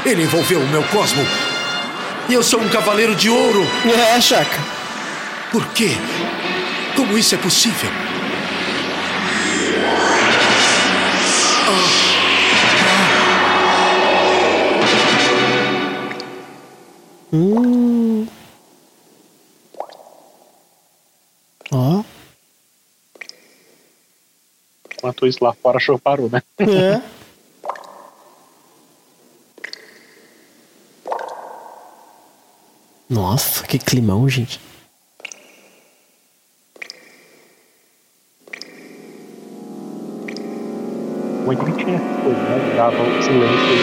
[0.04, 1.24] Ele envolveu o meu cosmo.
[2.28, 3.64] E eu sou um cavaleiro de ouro!
[4.16, 4.58] É, Chaka.
[5.52, 5.90] Por quê?
[6.96, 7.90] Como isso é possível?
[17.32, 18.26] Hum.
[21.72, 22.02] Ó.
[24.92, 26.42] Enquanto isso lá fora, show parou, né?
[26.58, 27.00] É.
[33.08, 34.60] Nossa, que climão, gente.
[41.44, 42.74] O anime tinha essa coisa, né?
[42.76, 43.74] Dava o silêncio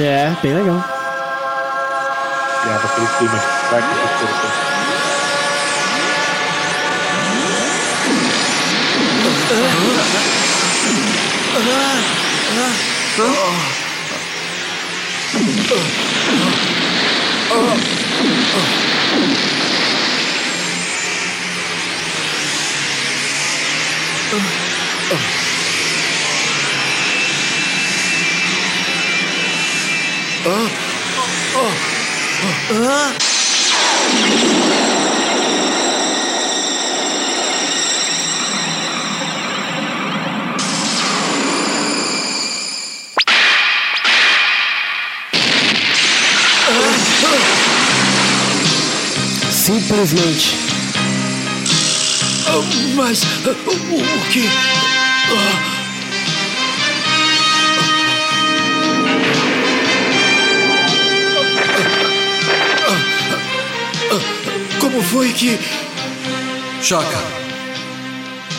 [0.00, 0.97] É, bem legal.
[2.68, 4.78] Criava aquele clima de vai acontecer.
[49.50, 50.54] Simplesmente.
[52.46, 52.62] Ah,
[52.94, 54.46] Mas ah, o, o que?
[54.46, 55.77] Ah,
[64.98, 65.56] Como foi que.
[66.82, 67.22] Chaka,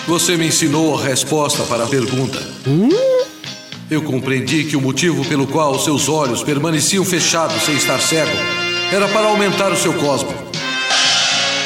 [0.08, 2.41] você me ensinou a resposta para a pergunta.
[3.91, 8.32] Eu compreendi que o motivo pelo qual seus olhos permaneciam fechados sem estar cego
[8.89, 10.34] era para aumentar o seu cosmo.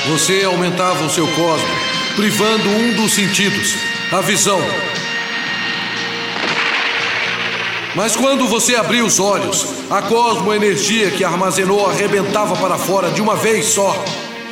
[0.07, 1.69] Você aumentava o seu cosmo,
[2.15, 3.75] privando um dos sentidos,
[4.12, 4.59] a visão.
[7.95, 13.36] Mas quando você abria os olhos, a cosmo-energia que armazenou arrebentava para fora de uma
[13.36, 13.95] vez só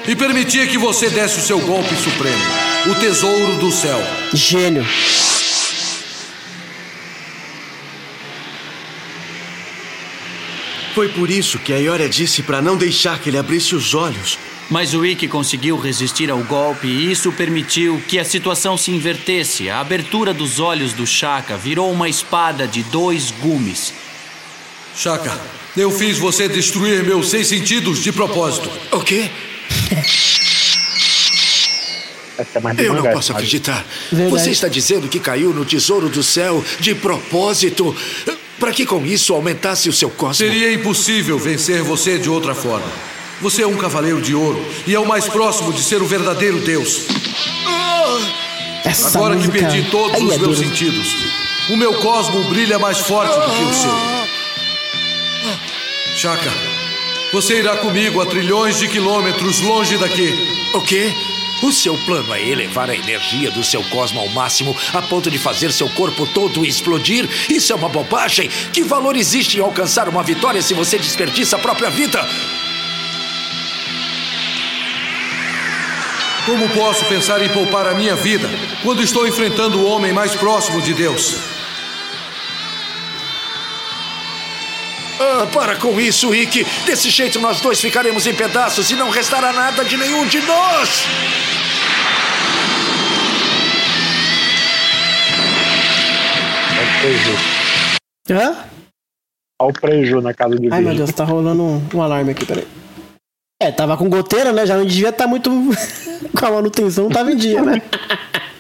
[0.08, 2.44] e permitia que você desse o seu golpe supremo,
[2.90, 4.00] o tesouro do céu.
[4.34, 4.86] Gênio.
[10.94, 14.38] Foi por isso que a Ioria disse para não deixar que ele abrisse os olhos.
[14.70, 19.70] Mas o Wiki conseguiu resistir ao golpe e isso permitiu que a situação se invertesse.
[19.70, 23.94] A abertura dos olhos do Chaka virou uma espada de dois gumes.
[24.96, 25.38] Chaka,
[25.76, 28.70] eu fiz você destruir meus seis sentidos de propósito.
[28.92, 29.30] O quê?
[32.38, 33.86] É Eu não posso acreditar.
[34.12, 34.32] Verdade.
[34.32, 37.96] Você está dizendo que caiu no tesouro do céu de propósito?
[38.60, 40.36] Para que com isso aumentasse o seu cosmo?
[40.36, 42.86] Seria impossível vencer você de outra forma.
[43.42, 46.60] Você é um cavaleiro de ouro e é o mais próximo de ser o verdadeiro
[46.60, 47.02] Deus.
[48.84, 49.60] Essa Agora que música...
[49.60, 50.70] perdi todos Ai, os é meus duro.
[50.70, 51.08] sentidos,
[51.70, 53.92] o meu cosmo brilha mais forte do que o seu.
[56.18, 56.52] Chaka,
[57.32, 60.34] você irá comigo a trilhões de quilômetros longe daqui.
[60.74, 61.14] O quê?
[61.64, 65.38] O seu plano é elevar a energia do seu cosmo ao máximo a ponto de
[65.38, 67.30] fazer seu corpo todo explodir?
[67.50, 68.50] Isso é uma bobagem!
[68.74, 72.28] Que valor existe em alcançar uma vitória se você desperdiça a própria vida?
[76.46, 78.50] Como posso pensar em poupar a minha vida
[78.82, 81.61] quando estou enfrentando o homem mais próximo de Deus?
[85.24, 86.66] Ah, para com isso, Ikki!
[86.84, 91.06] Desse jeito nós dois ficaremos em pedaços e não restará nada de nenhum de nós!
[96.72, 97.38] Olha o preju.
[98.32, 98.56] Hã?
[99.62, 100.96] Olha o preju na casa de Ai, meu.
[100.96, 102.68] Deus, tá rolando um, um alarme aqui, peraí.
[103.62, 104.66] É, tava com goteira, né?
[104.66, 105.52] Já não devia estar muito
[106.36, 107.80] com a manutenção, não tava em dia, né?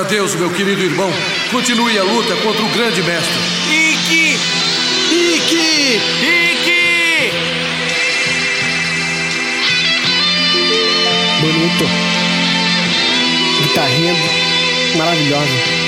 [0.00, 1.08] Adeus, meu querido irmão.
[1.52, 3.38] Continue a luta contra o grande mestre.
[3.70, 4.36] Ikki!
[5.12, 6.00] Ikki!
[6.20, 7.30] Ikki!
[11.40, 11.84] Bonito.
[13.62, 14.14] Guitarrinha
[14.96, 15.84] maravilhosa.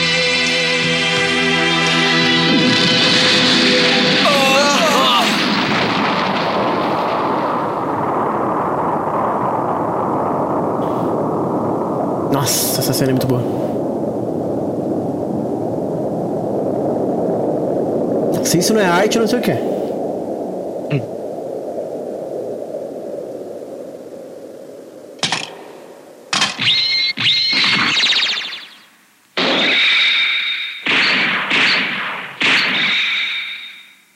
[12.33, 13.76] Nossa, essa cena é muito boa.
[18.57, 19.57] Se isso não é arte, eu não sei o que é.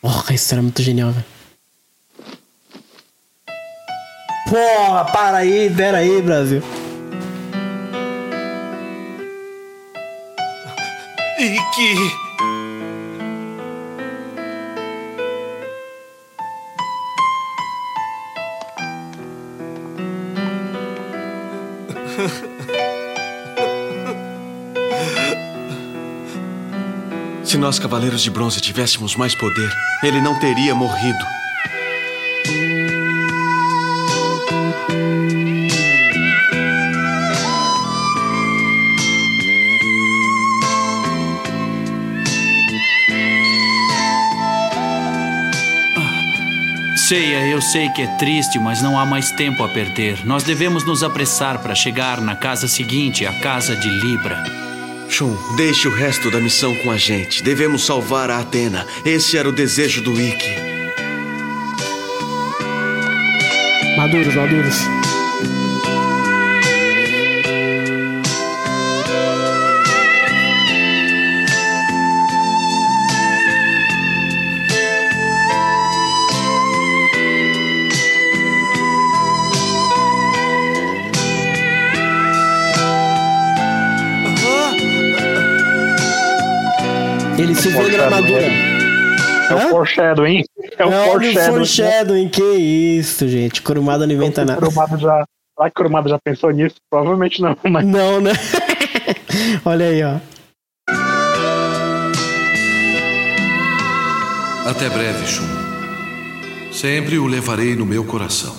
[0.00, 1.26] Porra, isso era muito genial, velho.
[4.48, 6.62] Porra, para aí, pera aí, Brasil.
[11.38, 12.29] Ikki!
[12.29, 12.29] Se
[27.70, 29.70] nós, Cavaleiros de Bronze, tivéssemos mais poder,
[30.02, 31.24] ele não teria morrido.
[46.96, 50.26] Ceia, eu sei que é triste, mas não há mais tempo a perder.
[50.26, 54.69] Nós devemos nos apressar para chegar na casa seguinte, a casa de Libra.
[55.10, 57.42] Shun, deixe o resto da missão com a gente.
[57.42, 58.86] Devemos salvar a Atena.
[59.04, 60.54] Esse era o desejo do Ikki.
[63.96, 64.99] Maduros, maduros.
[87.50, 88.46] Ele se vê armadura.
[89.50, 90.44] É o foreshadowing.
[90.78, 91.52] É o Olha o foreshadowing.
[91.52, 93.60] foreshadowing, que isso, gente.
[93.62, 94.60] Kurumada não inventa nada.
[94.60, 95.24] Kurumada já,
[95.56, 96.76] será que Kurumada já pensou nisso?
[96.88, 98.30] Provavelmente não, mas Não, né?
[99.64, 100.16] Olha aí, ó.
[104.68, 105.42] Até breve, Shun.
[106.72, 108.54] Sempre o levarei no meu coração.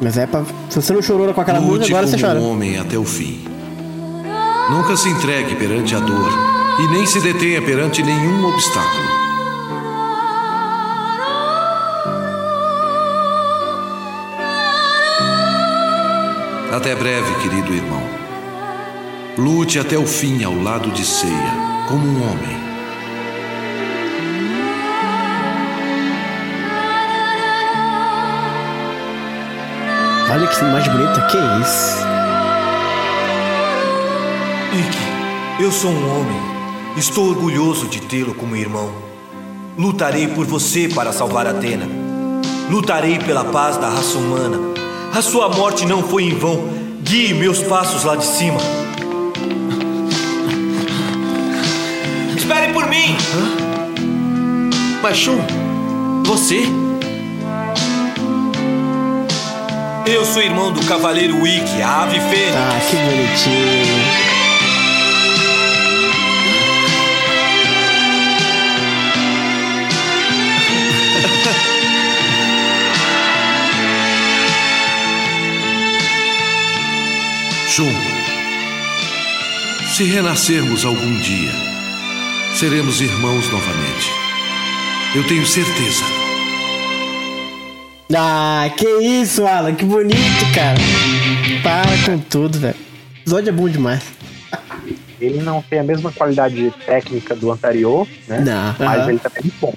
[0.00, 0.44] Mas é pra.
[0.70, 2.38] Se você não chorou com aquela música, agora você chora.
[2.38, 3.51] um homem até o fim.
[4.72, 6.32] Nunca se entregue perante a dor
[6.80, 9.04] e nem se detenha perante nenhum obstáculo.
[16.74, 18.02] Até breve, querido irmão.
[19.36, 21.52] Lute até o fim ao lado de Ceia,
[21.86, 22.56] como um homem.
[30.30, 32.11] Olha que imagem bonita, que isso?
[34.72, 36.40] Ikki, eu sou um homem.
[36.96, 38.90] Estou orgulhoso de tê-lo como irmão.
[39.76, 41.86] Lutarei por você para salvar Atena.
[42.70, 44.58] Lutarei pela paz da raça humana.
[45.14, 46.68] A sua morte não foi em vão.
[47.02, 48.58] Guie meus passos lá de cima.
[52.34, 53.14] Espere por mim!
[55.02, 55.38] Mas Shun,
[56.24, 56.62] Você?
[60.06, 62.56] Eu sou irmão do Cavaleiro Ikki, a ave fênix.
[62.56, 64.01] Ah, que bonitinho.
[77.74, 77.90] Shun,
[79.94, 81.50] Se renascermos algum dia,
[82.54, 84.10] seremos irmãos novamente.
[85.16, 86.04] Eu tenho certeza.
[88.14, 90.78] Ah, que isso, Alan, que bonito, cara.
[91.62, 92.74] Para com tudo, velho.
[92.74, 94.02] O episódio é bom demais.
[95.18, 98.40] Ele não tem a mesma qualidade técnica do anterior, né?
[98.40, 98.76] Não.
[98.78, 99.08] Mas Aham.
[99.08, 99.72] ele tá bem bom.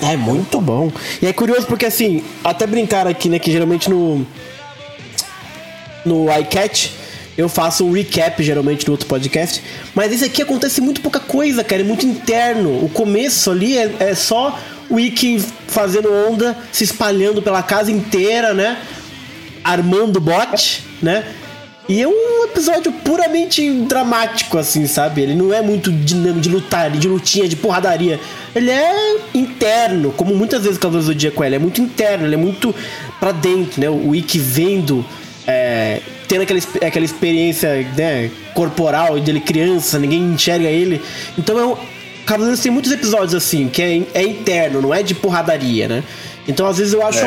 [0.00, 0.92] É muito bom.
[1.20, 4.24] E é curioso porque assim, até brincar aqui, né, que geralmente no
[6.06, 6.99] no iCat
[7.40, 9.62] eu faço um recap geralmente no outro podcast,
[9.94, 12.84] mas esse aqui acontece muito pouca coisa, cara, é muito interno.
[12.84, 14.58] O começo ali é, é só
[14.90, 18.76] o Ikki fazendo onda, se espalhando pela casa inteira, né?
[19.64, 21.24] Armando bot, né?
[21.88, 25.22] E é um episódio puramente dramático, assim, sabe?
[25.22, 28.20] Ele não é muito dinâmico de lutar, de lutinha, de porradaria.
[28.54, 31.46] Ele é interno, como muitas vezes o Cavaleiro do Zodíaco é.
[31.46, 32.74] Ele é muito interno, ele é muito
[33.18, 33.88] pra dentro, né?
[33.88, 35.04] O Ikki vendo,
[35.46, 36.00] é,
[36.30, 41.02] tendo aquela, aquela experiência né, corporal dele criança, ninguém enxerga ele.
[41.36, 41.76] Então é um,
[42.24, 46.04] Cavaleiros tem muitos episódios assim, que é, é interno, não é de porradaria, né?
[46.46, 47.26] Então às vezes eu acho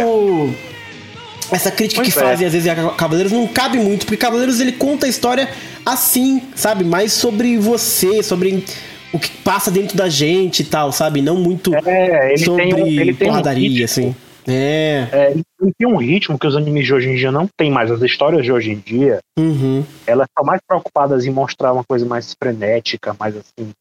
[1.52, 2.24] essa crítica Pois que é.
[2.24, 5.50] fazem às vezes a Cavaleiros não cabe muito, porque Cavaleiros ele conta a história
[5.86, 6.84] assim, sabe?
[6.86, 8.64] Mais sobre você, sobre
[9.12, 11.22] o que passa dentro da gente e tal, sabe?
[11.22, 13.86] Não muito É, ele sobre tem um- ele tem um porradaria, ritmo.
[13.86, 14.16] assim.
[14.48, 15.08] É.
[15.12, 15.44] É, ele
[15.78, 17.90] tem um ritmo que os animes de hoje em dia não tem mais.
[17.92, 19.84] As histórias de hoje em dia, Uhum.
[20.06, 23.72] elas estão mais preocupadas em mostrar uma coisa mais frenética, mais assim,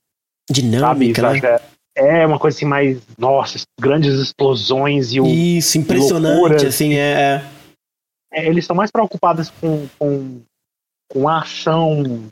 [0.50, 1.40] Dinâmica, sabe?
[1.40, 1.58] né?
[1.94, 5.26] É uma coisa assim mais, nossa, grandes explosões e o.
[5.26, 7.44] Isso, impressionante, assim, é.
[8.32, 10.40] É, eles estão mais preocupados com, com,
[11.10, 12.24] com a ação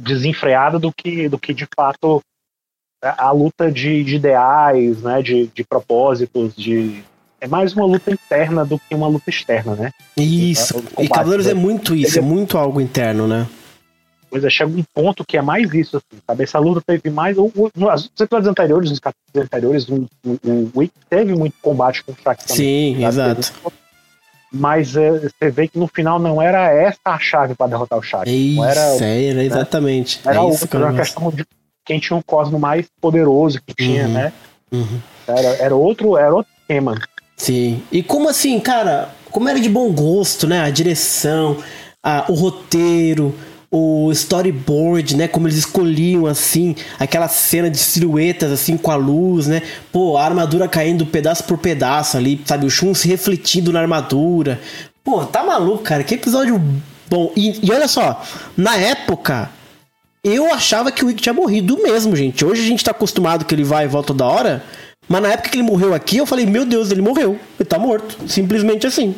[0.00, 2.20] desenfreada do que, do que de fato
[3.02, 5.22] a, a luta de, de ideais, né?
[5.22, 7.04] De, de propósitos, de.
[7.40, 9.92] É mais uma luta interna do que uma luta externa, né?
[10.16, 10.76] Isso.
[10.76, 11.52] O E combate, Cavaleiros né?
[11.52, 13.46] é muito isso, é muito algo interno, né?
[14.30, 16.44] Pois é, chega um ponto que é mais isso, assim, sabe?
[16.44, 17.36] Essa luta teve mais.
[17.36, 22.56] Nos episódios anteriores, nos capítulos anteriores, o Wick teve muito combate com o Shaq também.
[22.96, 23.52] Sim, exato.
[24.52, 28.02] Mas é, você vê que no final não era essa a chave para derrotar o
[28.02, 28.28] Shaq.
[28.30, 30.20] Isso, não era, era exatamente.
[30.24, 31.44] era é isso outra, que era uma questão de
[31.84, 34.12] quem tinha um cosmo mais poderoso que tinha, Uhum.
[34.12, 34.32] né?
[34.72, 35.00] Uhum.
[35.26, 36.98] Era, era outro, era outro tema.
[37.38, 37.82] Sim.
[37.92, 40.60] E como assim, cara, como era de bom gosto, né?
[40.60, 41.56] A direção,
[42.02, 43.34] a- o roteiro,
[43.70, 45.28] o storyboard, né?
[45.28, 49.62] Como eles escolhiam, assim, aquela cena de silhuetas, assim, com a luz, né?
[49.92, 52.66] Pô, a armadura caindo pedaço por pedaço ali, sabe?
[52.66, 54.60] O Shun se refletindo na armadura.
[55.04, 56.02] Pô, tá maluco, cara?
[56.02, 56.60] Que episódio
[57.08, 57.32] bom.
[57.36, 58.20] E, e olha só,
[58.56, 59.48] na época,
[60.24, 62.44] eu achava que o Wick tinha morrido mesmo, gente.
[62.44, 64.62] Hoje a gente tá acostumado que ele vai e volta toda hora.
[65.08, 67.38] Mas na época que ele morreu aqui, eu falei, meu Deus, ele morreu.
[67.58, 68.16] Ele tá morto.
[68.28, 69.14] Simplesmente assim.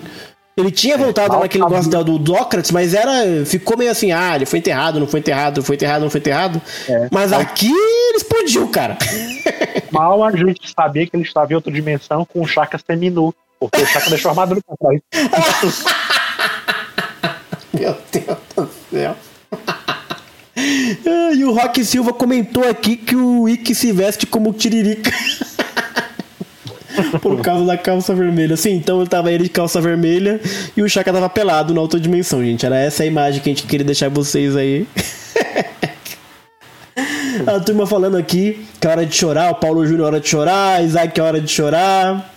[0.56, 3.44] Ele tinha voltado lá naquele negócio da- do Dócrates, mas era.
[3.46, 6.60] Ficou meio assim, ah, ele foi enterrado, não foi enterrado, foi enterrado, não foi enterrado.
[7.10, 8.98] Mas aqui ele explodiu, cara.
[9.90, 13.34] Mal a gente sabia que ele estava em outra dimensão com o Shaka seminu.
[13.58, 15.00] Porque o Shaka deixou a armadura pra trás.
[17.72, 19.16] Meu Deus do céu.
[21.32, 25.10] E o Rock Silva comentou aqui que o Ikki se veste como tiririca.
[27.22, 28.56] Por causa da calça vermelha.
[28.56, 30.40] Sim, então tava ele de calça vermelha
[30.76, 32.66] e o Chaka tava pelado na outra dimensão, gente.
[32.66, 34.86] Era essa a imagem que a gente queria deixar vocês aí.
[37.46, 40.28] a turma falando aqui que é hora de chorar, o Paulo Júnior é hora de
[40.28, 42.34] chorar, Isaac é hora de chorar.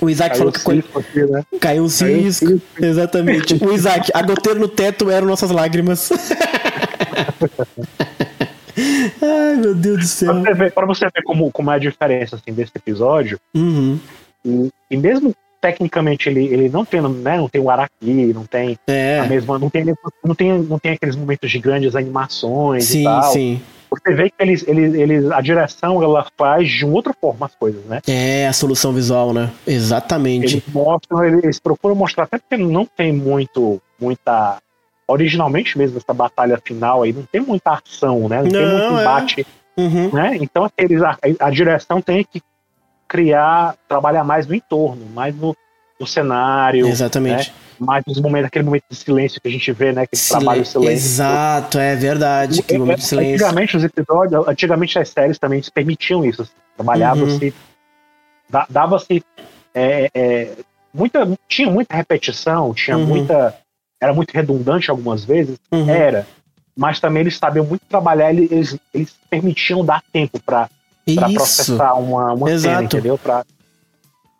[0.00, 1.42] O Isaac Caiu falou que quando- cisco aqui, né?
[1.60, 2.60] Caiu um cisco.
[2.80, 3.54] Exatamente.
[3.62, 6.10] O Isaac, a goteira no teto eram nossas lágrimas.
[8.76, 10.34] Ai, meu Deus do Pra céu.
[10.42, 13.98] você ver, pra você ver como, como é a diferença assim, desse episódio, Uhum.
[14.44, 17.92] e, e mesmo tecnicamente ele, ele não tem, né, não tem o Araki,
[18.34, 19.20] não tem É.
[19.20, 19.84] a mesma, não tem,
[20.24, 23.22] não tem, não tem aqueles momentos de grandes animações e Sim, tal.
[23.32, 23.60] sim.
[23.88, 27.54] Você vê que eles, eles, eles, a direção ela faz de uma outra forma as
[27.54, 28.00] coisas, né?
[28.08, 29.50] É a solução visual, né?
[29.66, 30.54] Exatamente.
[30.54, 34.56] Eles mostram, eles procuram mostrar, até porque não tem muito, muita.
[35.08, 38.42] Originalmente mesmo, essa batalha final aí, não tem muita ação, né?
[38.42, 39.02] Não, tem Não, muito é.
[39.02, 39.46] embate.
[39.76, 40.10] Uhum.
[40.12, 40.38] Né?
[40.40, 42.42] Então, eles, a, a direção tem que
[43.08, 45.56] criar, trabalhar mais no entorno, mais no,
[45.98, 46.86] no cenário.
[46.86, 47.50] Exatamente.
[47.50, 47.54] né?
[47.78, 50.06] Mais nos momentos, aquele momento de silêncio que a gente vê, né?
[50.06, 50.92] Que eles Silen- trabalham o silêncio.
[50.94, 52.62] Exato, é verdade.
[52.62, 53.34] Que momento de silêncio.
[53.34, 56.42] Antigamente os episódios, antigamente as séries também se permitiam isso.
[56.42, 57.52] assim, Trabalhava-se,
[58.48, 59.24] da- dava-se
[59.74, 60.52] é, é,
[60.94, 63.06] muita, tinha muita repetição, tinha Uhum.
[63.06, 63.54] muita,
[64.02, 65.88] era muito redundante algumas vezes, Uhum.
[65.88, 66.26] era.
[66.76, 70.68] Mas também eles sabiam muito trabalhar, eles, eles, permitiam dar tempo para
[71.32, 72.84] processar uma, uma cena, Exato.
[72.84, 73.16] entendeu?
[73.16, 73.44] Pra,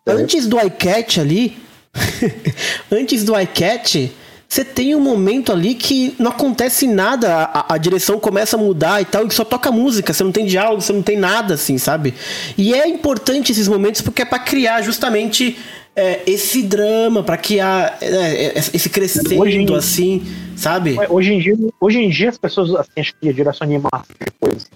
[0.05, 1.57] Antes do iCat ali,
[2.91, 4.13] antes do iCat,
[4.49, 9.01] você tem um momento ali que não acontece nada, a, a, direção começa a mudar
[9.01, 11.79] e tal, e só toca música, você não tem diálogo, você não tem nada assim,
[11.79, 12.13] sabe?
[12.59, 15.57] E é importante esses momentos porque é para criar justamente
[15.95, 20.23] é, esse drama, para criar é, é, esse crescendo hoje, assim,
[20.57, 20.97] sabe?
[21.09, 24.71] Hoje em dia, hoje em dia as pessoas assim, acho que a direção animada depois.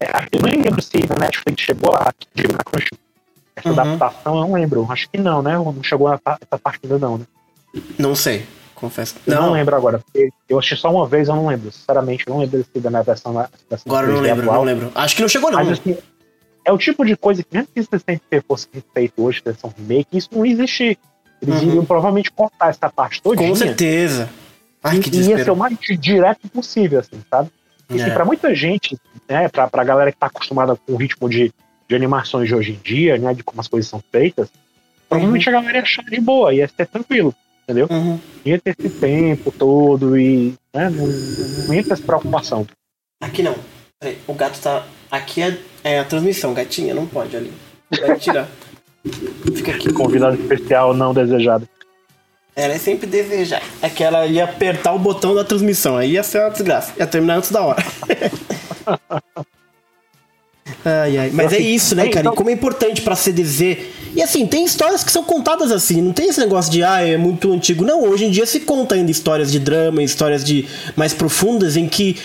[0.00, 2.84] É, eu nem lembro se na Netflix chegou lá, na
[3.56, 3.80] essa uhum.
[3.80, 4.86] adaptação, eu não lembro.
[4.90, 5.52] Acho que não, né?
[5.52, 7.24] Não chegou a essa parte ainda não, né?
[7.98, 8.44] Não sei
[8.84, 9.16] confesso.
[9.26, 9.36] Não.
[9.36, 10.00] Eu não lembro agora.
[10.48, 11.72] Eu assisti só uma vez, eu não lembro.
[11.72, 13.32] Sinceramente, eu não lembro da minha versão.
[13.86, 14.56] Agora eu não lembro, atual.
[14.56, 14.92] não lembro.
[14.94, 15.64] Acho que não chegou, não.
[15.64, 15.96] Mas, assim,
[16.64, 17.90] é o tipo de coisa que, mesmo que isso
[18.46, 20.98] fosse feito hoje, versão remake, isso não ia existir.
[21.42, 21.68] Eles uhum.
[21.68, 23.36] iriam provavelmente cortar essa parte toda.
[23.36, 24.30] Com certeza.
[24.82, 27.50] Ai, que e ia ser o mais direto possível, assim, sabe?
[27.90, 28.14] E assim, é.
[28.14, 28.96] pra muita gente,
[29.28, 31.52] né, pra, pra galera que tá acostumada com o ritmo de,
[31.88, 34.48] de animações de hoje em dia, né, de como as coisas são feitas,
[35.08, 35.56] provavelmente uhum.
[35.56, 37.34] a galera ia achar de boa, ia ser tranquilo
[37.64, 37.88] entendeu?
[37.90, 38.20] Uhum.
[38.44, 42.66] Ia ter esse tempo todo e né, não, não ia ter essa preocupação.
[43.20, 43.56] Aqui não.
[43.98, 44.86] Peraí, o gato tá.
[45.10, 47.52] Aqui é, é a transmissão, gatinha, não pode ali.
[48.00, 48.48] Vai tirar.
[49.54, 49.92] Fica aqui.
[49.92, 51.68] Convidado especial não desejado.
[52.56, 53.62] Ela é sempre desejar.
[53.82, 56.92] É que ela ia apertar o botão da transmissão, aí ia ser uma desgraça.
[56.98, 57.84] Ia terminar antes da hora.
[60.84, 61.30] Ai, ai.
[61.32, 62.18] Mas é isso, né, cara?
[62.18, 63.78] E então- como é importante pra CDZ.
[64.14, 66.00] E assim, tem histórias que são contadas assim.
[66.00, 67.84] Não tem esse negócio de, ah, é muito antigo.
[67.84, 71.88] Não, hoje em dia se conta ainda histórias de drama, histórias de mais profundas em
[71.88, 72.16] que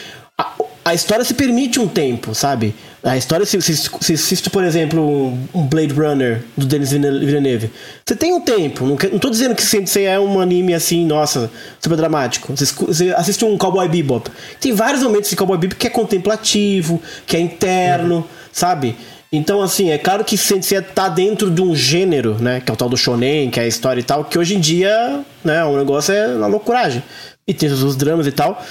[0.90, 2.76] a, história se permite um tempo, sabe?
[3.04, 7.72] A história, se, se assiste, por exemplo, um Blade Runner do Denis Villeneuve,
[8.06, 8.86] você tem um tempo.
[8.86, 12.54] Não, não tô dizendo que você é um anime assim, nossa, super dramático.
[12.56, 14.30] Você, você assiste um Cowboy Bebop.
[14.60, 18.18] Tem vários momentos de Cowboy Bebop que é contemplativo, que é interno.
[18.18, 18.96] Uhum sabe?
[19.32, 22.62] Então, assim, é claro que Sensei tá dentro de um gênero, né?
[22.62, 24.60] Que é o tal do shonen, que é a história e tal, que hoje em
[24.60, 27.04] dia, né, o negócio é uma loucuragem.
[27.48, 28.64] E tem os dramas e tal.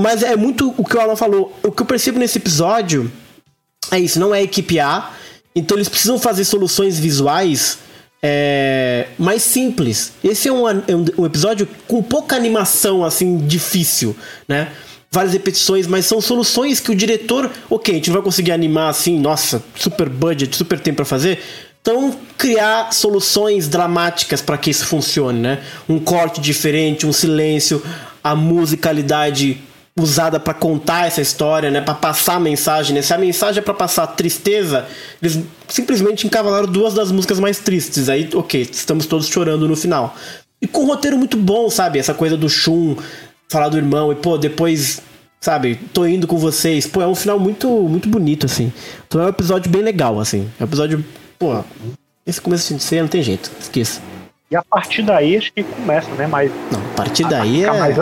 [0.00, 1.54] Mas é muito o que o Alan falou.
[1.62, 3.10] O que eu percebo nesse episódio
[3.90, 5.10] é isso, não é equipe A.
[5.54, 7.78] Então eles precisam fazer soluções visuais
[8.22, 10.12] é, mais simples.
[10.24, 10.84] Esse é um, é
[11.18, 14.16] um episódio com pouca animação, assim, difícil,
[14.48, 14.68] né?
[15.12, 18.90] várias repetições, mas são soluções que o diretor, ok, a gente não vai conseguir animar
[18.90, 21.40] assim, nossa, super budget, super tempo para fazer.
[21.82, 25.58] Então, criar soluções dramáticas para que isso funcione, né?
[25.88, 27.82] Um corte diferente, um silêncio,
[28.22, 29.60] a musicalidade
[30.00, 33.02] usada para contar essa história, né, para passar a mensagem, né?
[33.02, 34.86] Se a mensagem é para passar tristeza,
[35.22, 38.08] eles simplesmente encavalaram duas das músicas mais tristes.
[38.08, 40.16] Aí, OK, estamos todos chorando no final.
[40.60, 41.98] E com um roteiro muito bom, sabe?
[41.98, 42.96] Essa coisa do Shun
[43.48, 45.02] falar do irmão e, pô, depois,
[45.40, 46.86] sabe, tô indo com vocês.
[46.86, 48.72] Pô, é um final muito, muito bonito, assim.
[49.06, 50.48] Então é um episódio bem legal, assim.
[50.58, 51.04] É um episódio,
[51.38, 51.62] pô,
[52.26, 54.00] esse começo de cena não tem jeito, esqueça.
[54.50, 56.26] E a partir daí acho que começa, né?
[56.26, 56.50] Mas.
[56.72, 57.78] Não, a partir daí a, é.
[57.78, 57.96] Mais,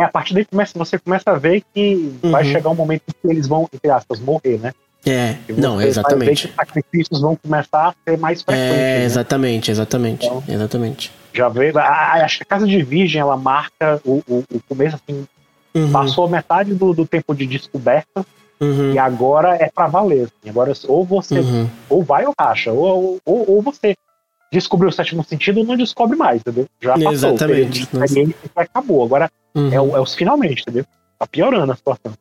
[0.00, 0.04] é.
[0.04, 2.30] A partir daí começa, você começa a ver que uhum.
[2.30, 4.72] vai chegar um momento em que eles vão, entre aspas, morrer, né?
[5.04, 6.46] É, não, exatamente.
[6.46, 8.74] Os sacrifícios vão começar a ser mais frequentes.
[8.74, 9.04] É, né?
[9.04, 11.12] exatamente, exatamente, então, exatamente.
[11.32, 11.72] Já veio.
[11.72, 15.26] Que a Casa de Virgem ela marca o, o, o começo assim.
[15.74, 15.92] Uhum.
[15.92, 18.26] Passou metade do, do tempo de descoberta
[18.60, 18.92] uhum.
[18.92, 20.24] e agora é para valer.
[20.24, 20.50] Assim.
[20.50, 21.68] Agora, ou você uhum.
[21.88, 23.94] ou vai ou racha, ou, ou, ou você
[24.50, 26.66] descobriu o sétimo sentido não descobre mais, entendeu?
[26.80, 27.12] Já passou.
[27.12, 27.88] Exatamente.
[27.94, 29.04] O acabou.
[29.04, 30.84] Agora é, o, é os finalmente, entendeu?
[31.18, 32.12] Tá piorando a situação.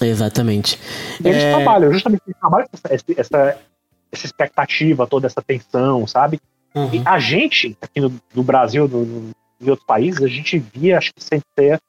[0.00, 0.78] Exatamente.
[1.24, 1.52] Eles é...
[1.52, 3.58] trabalham, justamente eles trabalham essa, essa,
[4.10, 6.40] essa expectativa, toda essa tensão, sabe?
[6.74, 6.90] Uhum.
[6.92, 10.98] E a gente, aqui no, no Brasil, no, no, em outros países, a gente via,
[10.98, 11.80] acho que sempre ser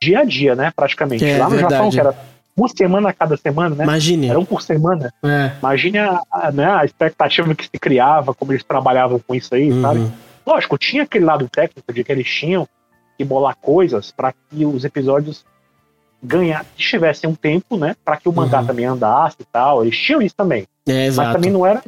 [0.00, 0.72] dia a dia, né?
[0.74, 1.24] Praticamente.
[1.24, 1.74] É, Lá no verdade.
[1.74, 2.16] Japão, que era
[2.56, 3.84] uma semana a cada semana, né?
[3.84, 4.28] Imagine.
[4.28, 5.12] Era um por semana.
[5.22, 5.52] É.
[5.58, 9.70] Imagine a, a, né, a expectativa que se criava, como eles trabalhavam com isso aí,
[9.70, 9.82] uhum.
[9.82, 10.12] sabe?
[10.46, 12.68] Lógico, tinha aquele lado técnico de que eles tinham
[13.16, 15.44] que bolar coisas para que os episódios
[16.22, 17.96] ganhar, tivessem um tempo, né?
[18.04, 18.66] Para que o mangá uhum.
[18.66, 19.82] também andasse e tal.
[19.82, 20.66] Eles tinham isso também.
[20.86, 21.82] É, mas também não era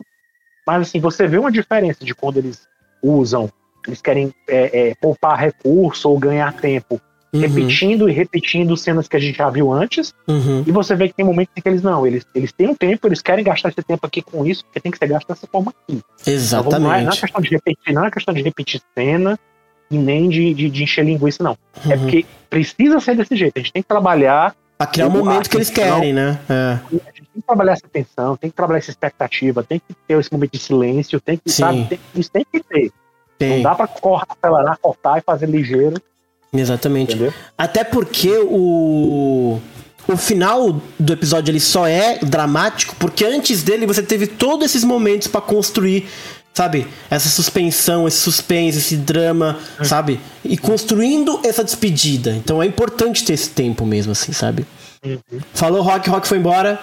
[0.67, 2.67] mas assim, você vê uma diferença de quando eles
[3.03, 3.51] usam,
[3.87, 7.01] eles querem é, é, poupar recurso ou ganhar tempo,
[7.35, 7.41] uhum.
[7.41, 10.13] repetindo e repetindo cenas que a gente já viu antes.
[10.27, 10.65] Uhum.
[10.67, 13.07] E você vê que tem momentos em que eles não, eles, eles têm um tempo,
[13.07, 15.73] eles querem gastar esse tempo aqui com isso, porque tem que ser gasto dessa forma
[15.73, 16.01] aqui.
[16.27, 16.77] Exatamente.
[16.77, 19.39] Então, não, é, não é questão de repetir, não é questão de repetir cena
[19.91, 21.57] e nem de, de, de encher linguiça, não.
[21.85, 21.93] É uhum.
[21.93, 23.53] É porque precisa ser desse jeito.
[23.57, 26.41] A gente tem que trabalhar Pra criar o momento que eles querem, né?
[26.49, 26.79] É.
[26.83, 30.19] A gente tem que trabalhar essa tensão, tem que trabalhar essa expectativa, tem que ter
[30.19, 31.63] esse momento de silêncio, tem que, Sim.
[31.63, 32.93] sabe, tem, isso tem que ter.
[33.39, 33.57] Tem.
[33.57, 35.97] Não dá pra acelerar, cortar e fazer ligeiro.
[36.55, 37.15] Exatamente.
[37.15, 37.35] Entendeu?
[37.57, 39.61] Até porque o.
[40.07, 44.85] O final do episódio ele só é dramático porque antes dele você teve todos esses
[44.85, 46.07] momentos para construir
[46.55, 46.87] sabe?
[47.11, 50.21] Essa suspensão, esse suspense, esse drama, sabe?
[50.45, 52.31] E construindo essa despedida.
[52.31, 54.65] Então é importante ter esse tempo mesmo, assim, sabe?
[55.53, 56.81] Falou, Rock, Rock foi embora.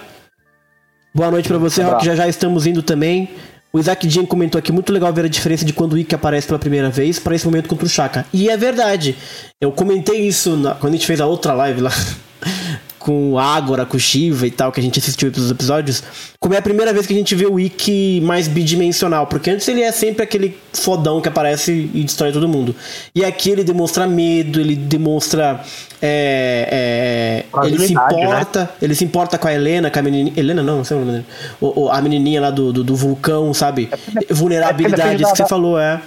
[1.14, 2.06] Boa noite pra você, Rock.
[2.06, 3.30] Já já estamos indo também.
[3.74, 6.46] O Isaac Jean comentou aqui, muito legal ver a diferença de quando o Ikki aparece
[6.46, 8.26] pela primeira vez para esse momento contra o Shaka.
[8.34, 9.16] E é verdade.
[9.62, 11.92] Eu comentei isso na- quando a gente fez a outra live lá
[13.04, 16.04] com o Ágora, com o Shiva e tal, que a gente assistiu os episódios.
[16.40, 19.28] Como é a primeira vez que a gente vê o Ikki mais bidimensional.
[19.28, 22.76] Porque antes ele é sempre aquele fodão que aparece e destrói todo mundo.
[23.14, 25.62] E aqui ele demonstra medo, ele demonstra.
[26.02, 28.02] é, é, ele se né?
[28.10, 28.70] importa.
[28.82, 30.34] Ele se importa com a Helena, com a menininha.
[30.38, 31.26] Helena não, não sei o nome dele.
[31.60, 33.90] O- o- A menininha lá do, do, do vulcão, sabe?
[34.30, 36.02] Vulnerabilidade, depende isso que você falou, é.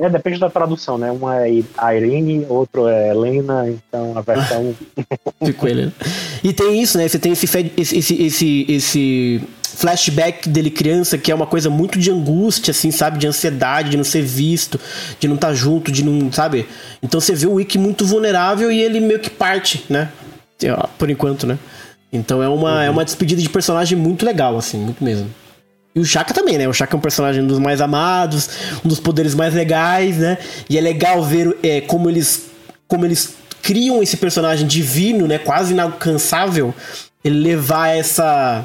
[0.00, 1.12] É, depende da tradução, né?
[1.12, 1.50] Uma é
[1.94, 4.74] Irene, outro é Helena, então a versão.
[5.44, 5.92] Ficou ele.
[6.42, 7.06] E tem isso, né?
[7.06, 7.46] Você tem esse,
[7.76, 9.42] esse, esse, esse,
[9.76, 13.18] flashback dele criança, que é uma coisa muito de angústia, assim, sabe?
[13.18, 14.80] De ansiedade, de não ser visto,
[15.18, 16.66] de não estar junto, de não, sabe?
[17.02, 20.10] Então você vê o Ikki muito vulnerável e ele meio que parte, né?
[20.98, 21.58] Por enquanto, né?
[22.10, 25.28] Então é uma, é uma despedida de personagem muito legal, assim, muito mesmo.
[25.94, 26.68] E o Shaka também, né?
[26.68, 28.48] O Shaka é um personagem dos mais amados,
[28.84, 30.38] um dos poderes mais legais, né?
[30.68, 32.48] E é legal ver é, como eles
[32.86, 35.38] como eles criam esse personagem divino, né?
[35.38, 36.74] Quase inalcançável.
[37.24, 38.64] Ele levar essa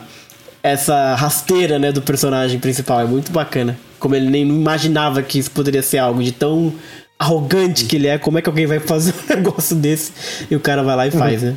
[0.61, 2.99] essa rasteira, né, do personagem principal.
[2.99, 3.77] É muito bacana.
[3.99, 6.73] Como ele nem imaginava que isso poderia ser algo de tão
[7.19, 8.17] arrogante que ele é.
[8.17, 10.11] Como é que alguém vai fazer um negócio desse?
[10.49, 11.55] E o cara vai lá e faz, né?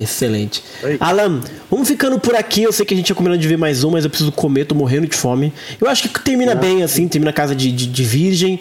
[0.00, 0.62] Excelente.
[1.00, 2.62] Alan, vamos ficando por aqui.
[2.62, 4.64] Eu sei que a gente tinha combinado de ver mais um, mas eu preciso comer,
[4.64, 5.52] tô morrendo de fome.
[5.80, 8.60] Eu acho que termina bem assim, termina a casa de, de, de Virgem.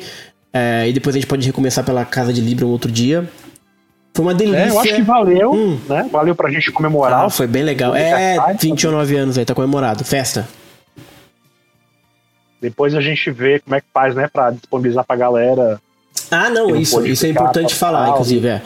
[0.52, 3.30] é, e depois a gente pode recomeçar pela casa de Libra um outro dia.
[4.16, 4.64] Foi uma delícia.
[4.64, 6.10] É, eu acho que valeu, né?
[6.12, 7.26] Valeu pra gente comemorar.
[7.26, 7.96] Ah, foi bem legal.
[7.96, 10.04] É, 29 anos aí, tá comemorado.
[10.04, 10.48] Festa.
[12.60, 14.28] Depois a gente vê como é que faz, né?
[14.28, 15.80] Pra disponibilizar pra galera.
[16.32, 18.48] Ah, não, isso, isso é importante falar, inclusive.
[18.48, 18.62] É.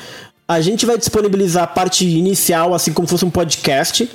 [0.51, 4.09] A gente vai disponibilizar a parte inicial, assim como fosse um podcast.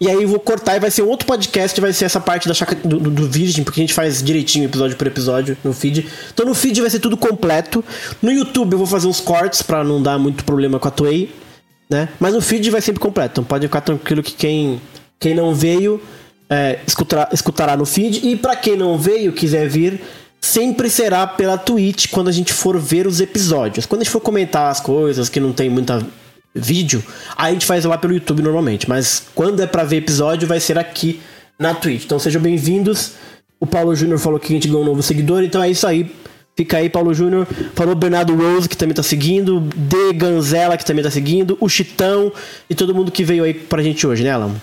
[0.00, 2.54] E aí eu vou cortar e vai ser outro podcast, vai ser essa parte da
[2.54, 6.06] chaca do, do, do Virgem, porque a gente faz direitinho episódio por episódio no feed.
[6.32, 7.82] Então no feed vai ser tudo completo.
[8.22, 11.34] No YouTube eu vou fazer uns cortes pra não dar muito problema com a Toei,
[11.88, 12.10] né?
[12.20, 13.32] Mas no feed vai sempre completo.
[13.32, 14.80] Então pode ficar tranquilo que quem,
[15.18, 16.00] quem não veio
[16.50, 18.28] é, escutará, escutará no feed.
[18.28, 20.00] E pra quem não veio, quiser vir,
[20.40, 23.86] sempre será pela Twitch quando a gente for ver os episódios.
[23.86, 26.04] Quando a gente for comentar as coisas que não tem muita
[26.54, 27.04] vídeo,
[27.36, 28.88] aí a gente faz lá pelo YouTube normalmente.
[28.88, 31.20] Mas quando é pra ver episódio, vai ser aqui
[31.58, 32.04] na Twitch.
[32.04, 33.12] Então sejam bem-vindos.
[33.60, 36.10] O Paulo Júnior falou que a gente ganhou um novo seguidor, então é isso aí.
[36.56, 37.46] Fica aí, Paulo Júnior.
[37.74, 39.60] Falou Bernardo Rose, que também tá seguindo.
[39.60, 40.12] D.
[40.12, 41.56] Ganzela, que também tá seguindo.
[41.60, 42.32] O Chitão
[42.68, 44.54] e todo mundo que veio aí pra gente hoje, né, Alan?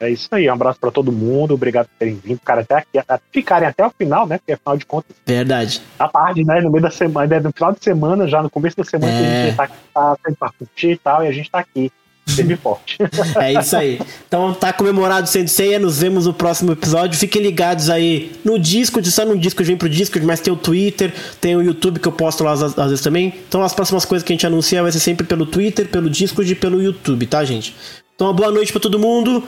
[0.00, 2.98] É isso aí, um abraço pra todo mundo, obrigado por terem vindo, cara, até aqui,
[2.98, 4.38] a- ficarem até o final, né?
[4.38, 5.80] Porque afinal de contas, Verdade.
[5.98, 6.60] à tarde, né?
[6.60, 9.18] No meio da semana, né, no final de semana, já no começo da semana, que
[9.18, 9.46] a É.
[9.46, 11.90] gente tá, tá sempre pra curtir e tal, e a gente tá aqui,
[12.28, 12.96] firme e forte.
[13.42, 13.98] É isso aí.
[14.28, 17.18] Então tá comemorado o Senseia, nos vemos no próximo episódio.
[17.18, 21.12] Fiquem ligados aí no Discord, só no Discord vem pro Discord, mas tem o Twitter,
[21.40, 23.34] tem o YouTube que eu posto lá às, às vezes também.
[23.48, 26.52] Então as próximas coisas que a gente anuncia vai ser sempre pelo Twitter, pelo Discord
[26.52, 27.74] e pelo YouTube, tá, gente?
[28.14, 29.42] Então uma boa noite pra todo mundo.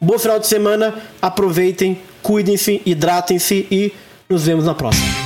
[0.00, 3.94] Bom final de semana, aproveitem, cuidem-se, hidratem-se e
[4.28, 5.06] nos vemos na próxima.「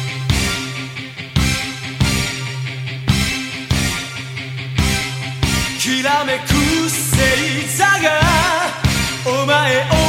[5.81, 6.55] きらめく
[6.85, 8.21] 星座が
[9.27, 10.00] お前を」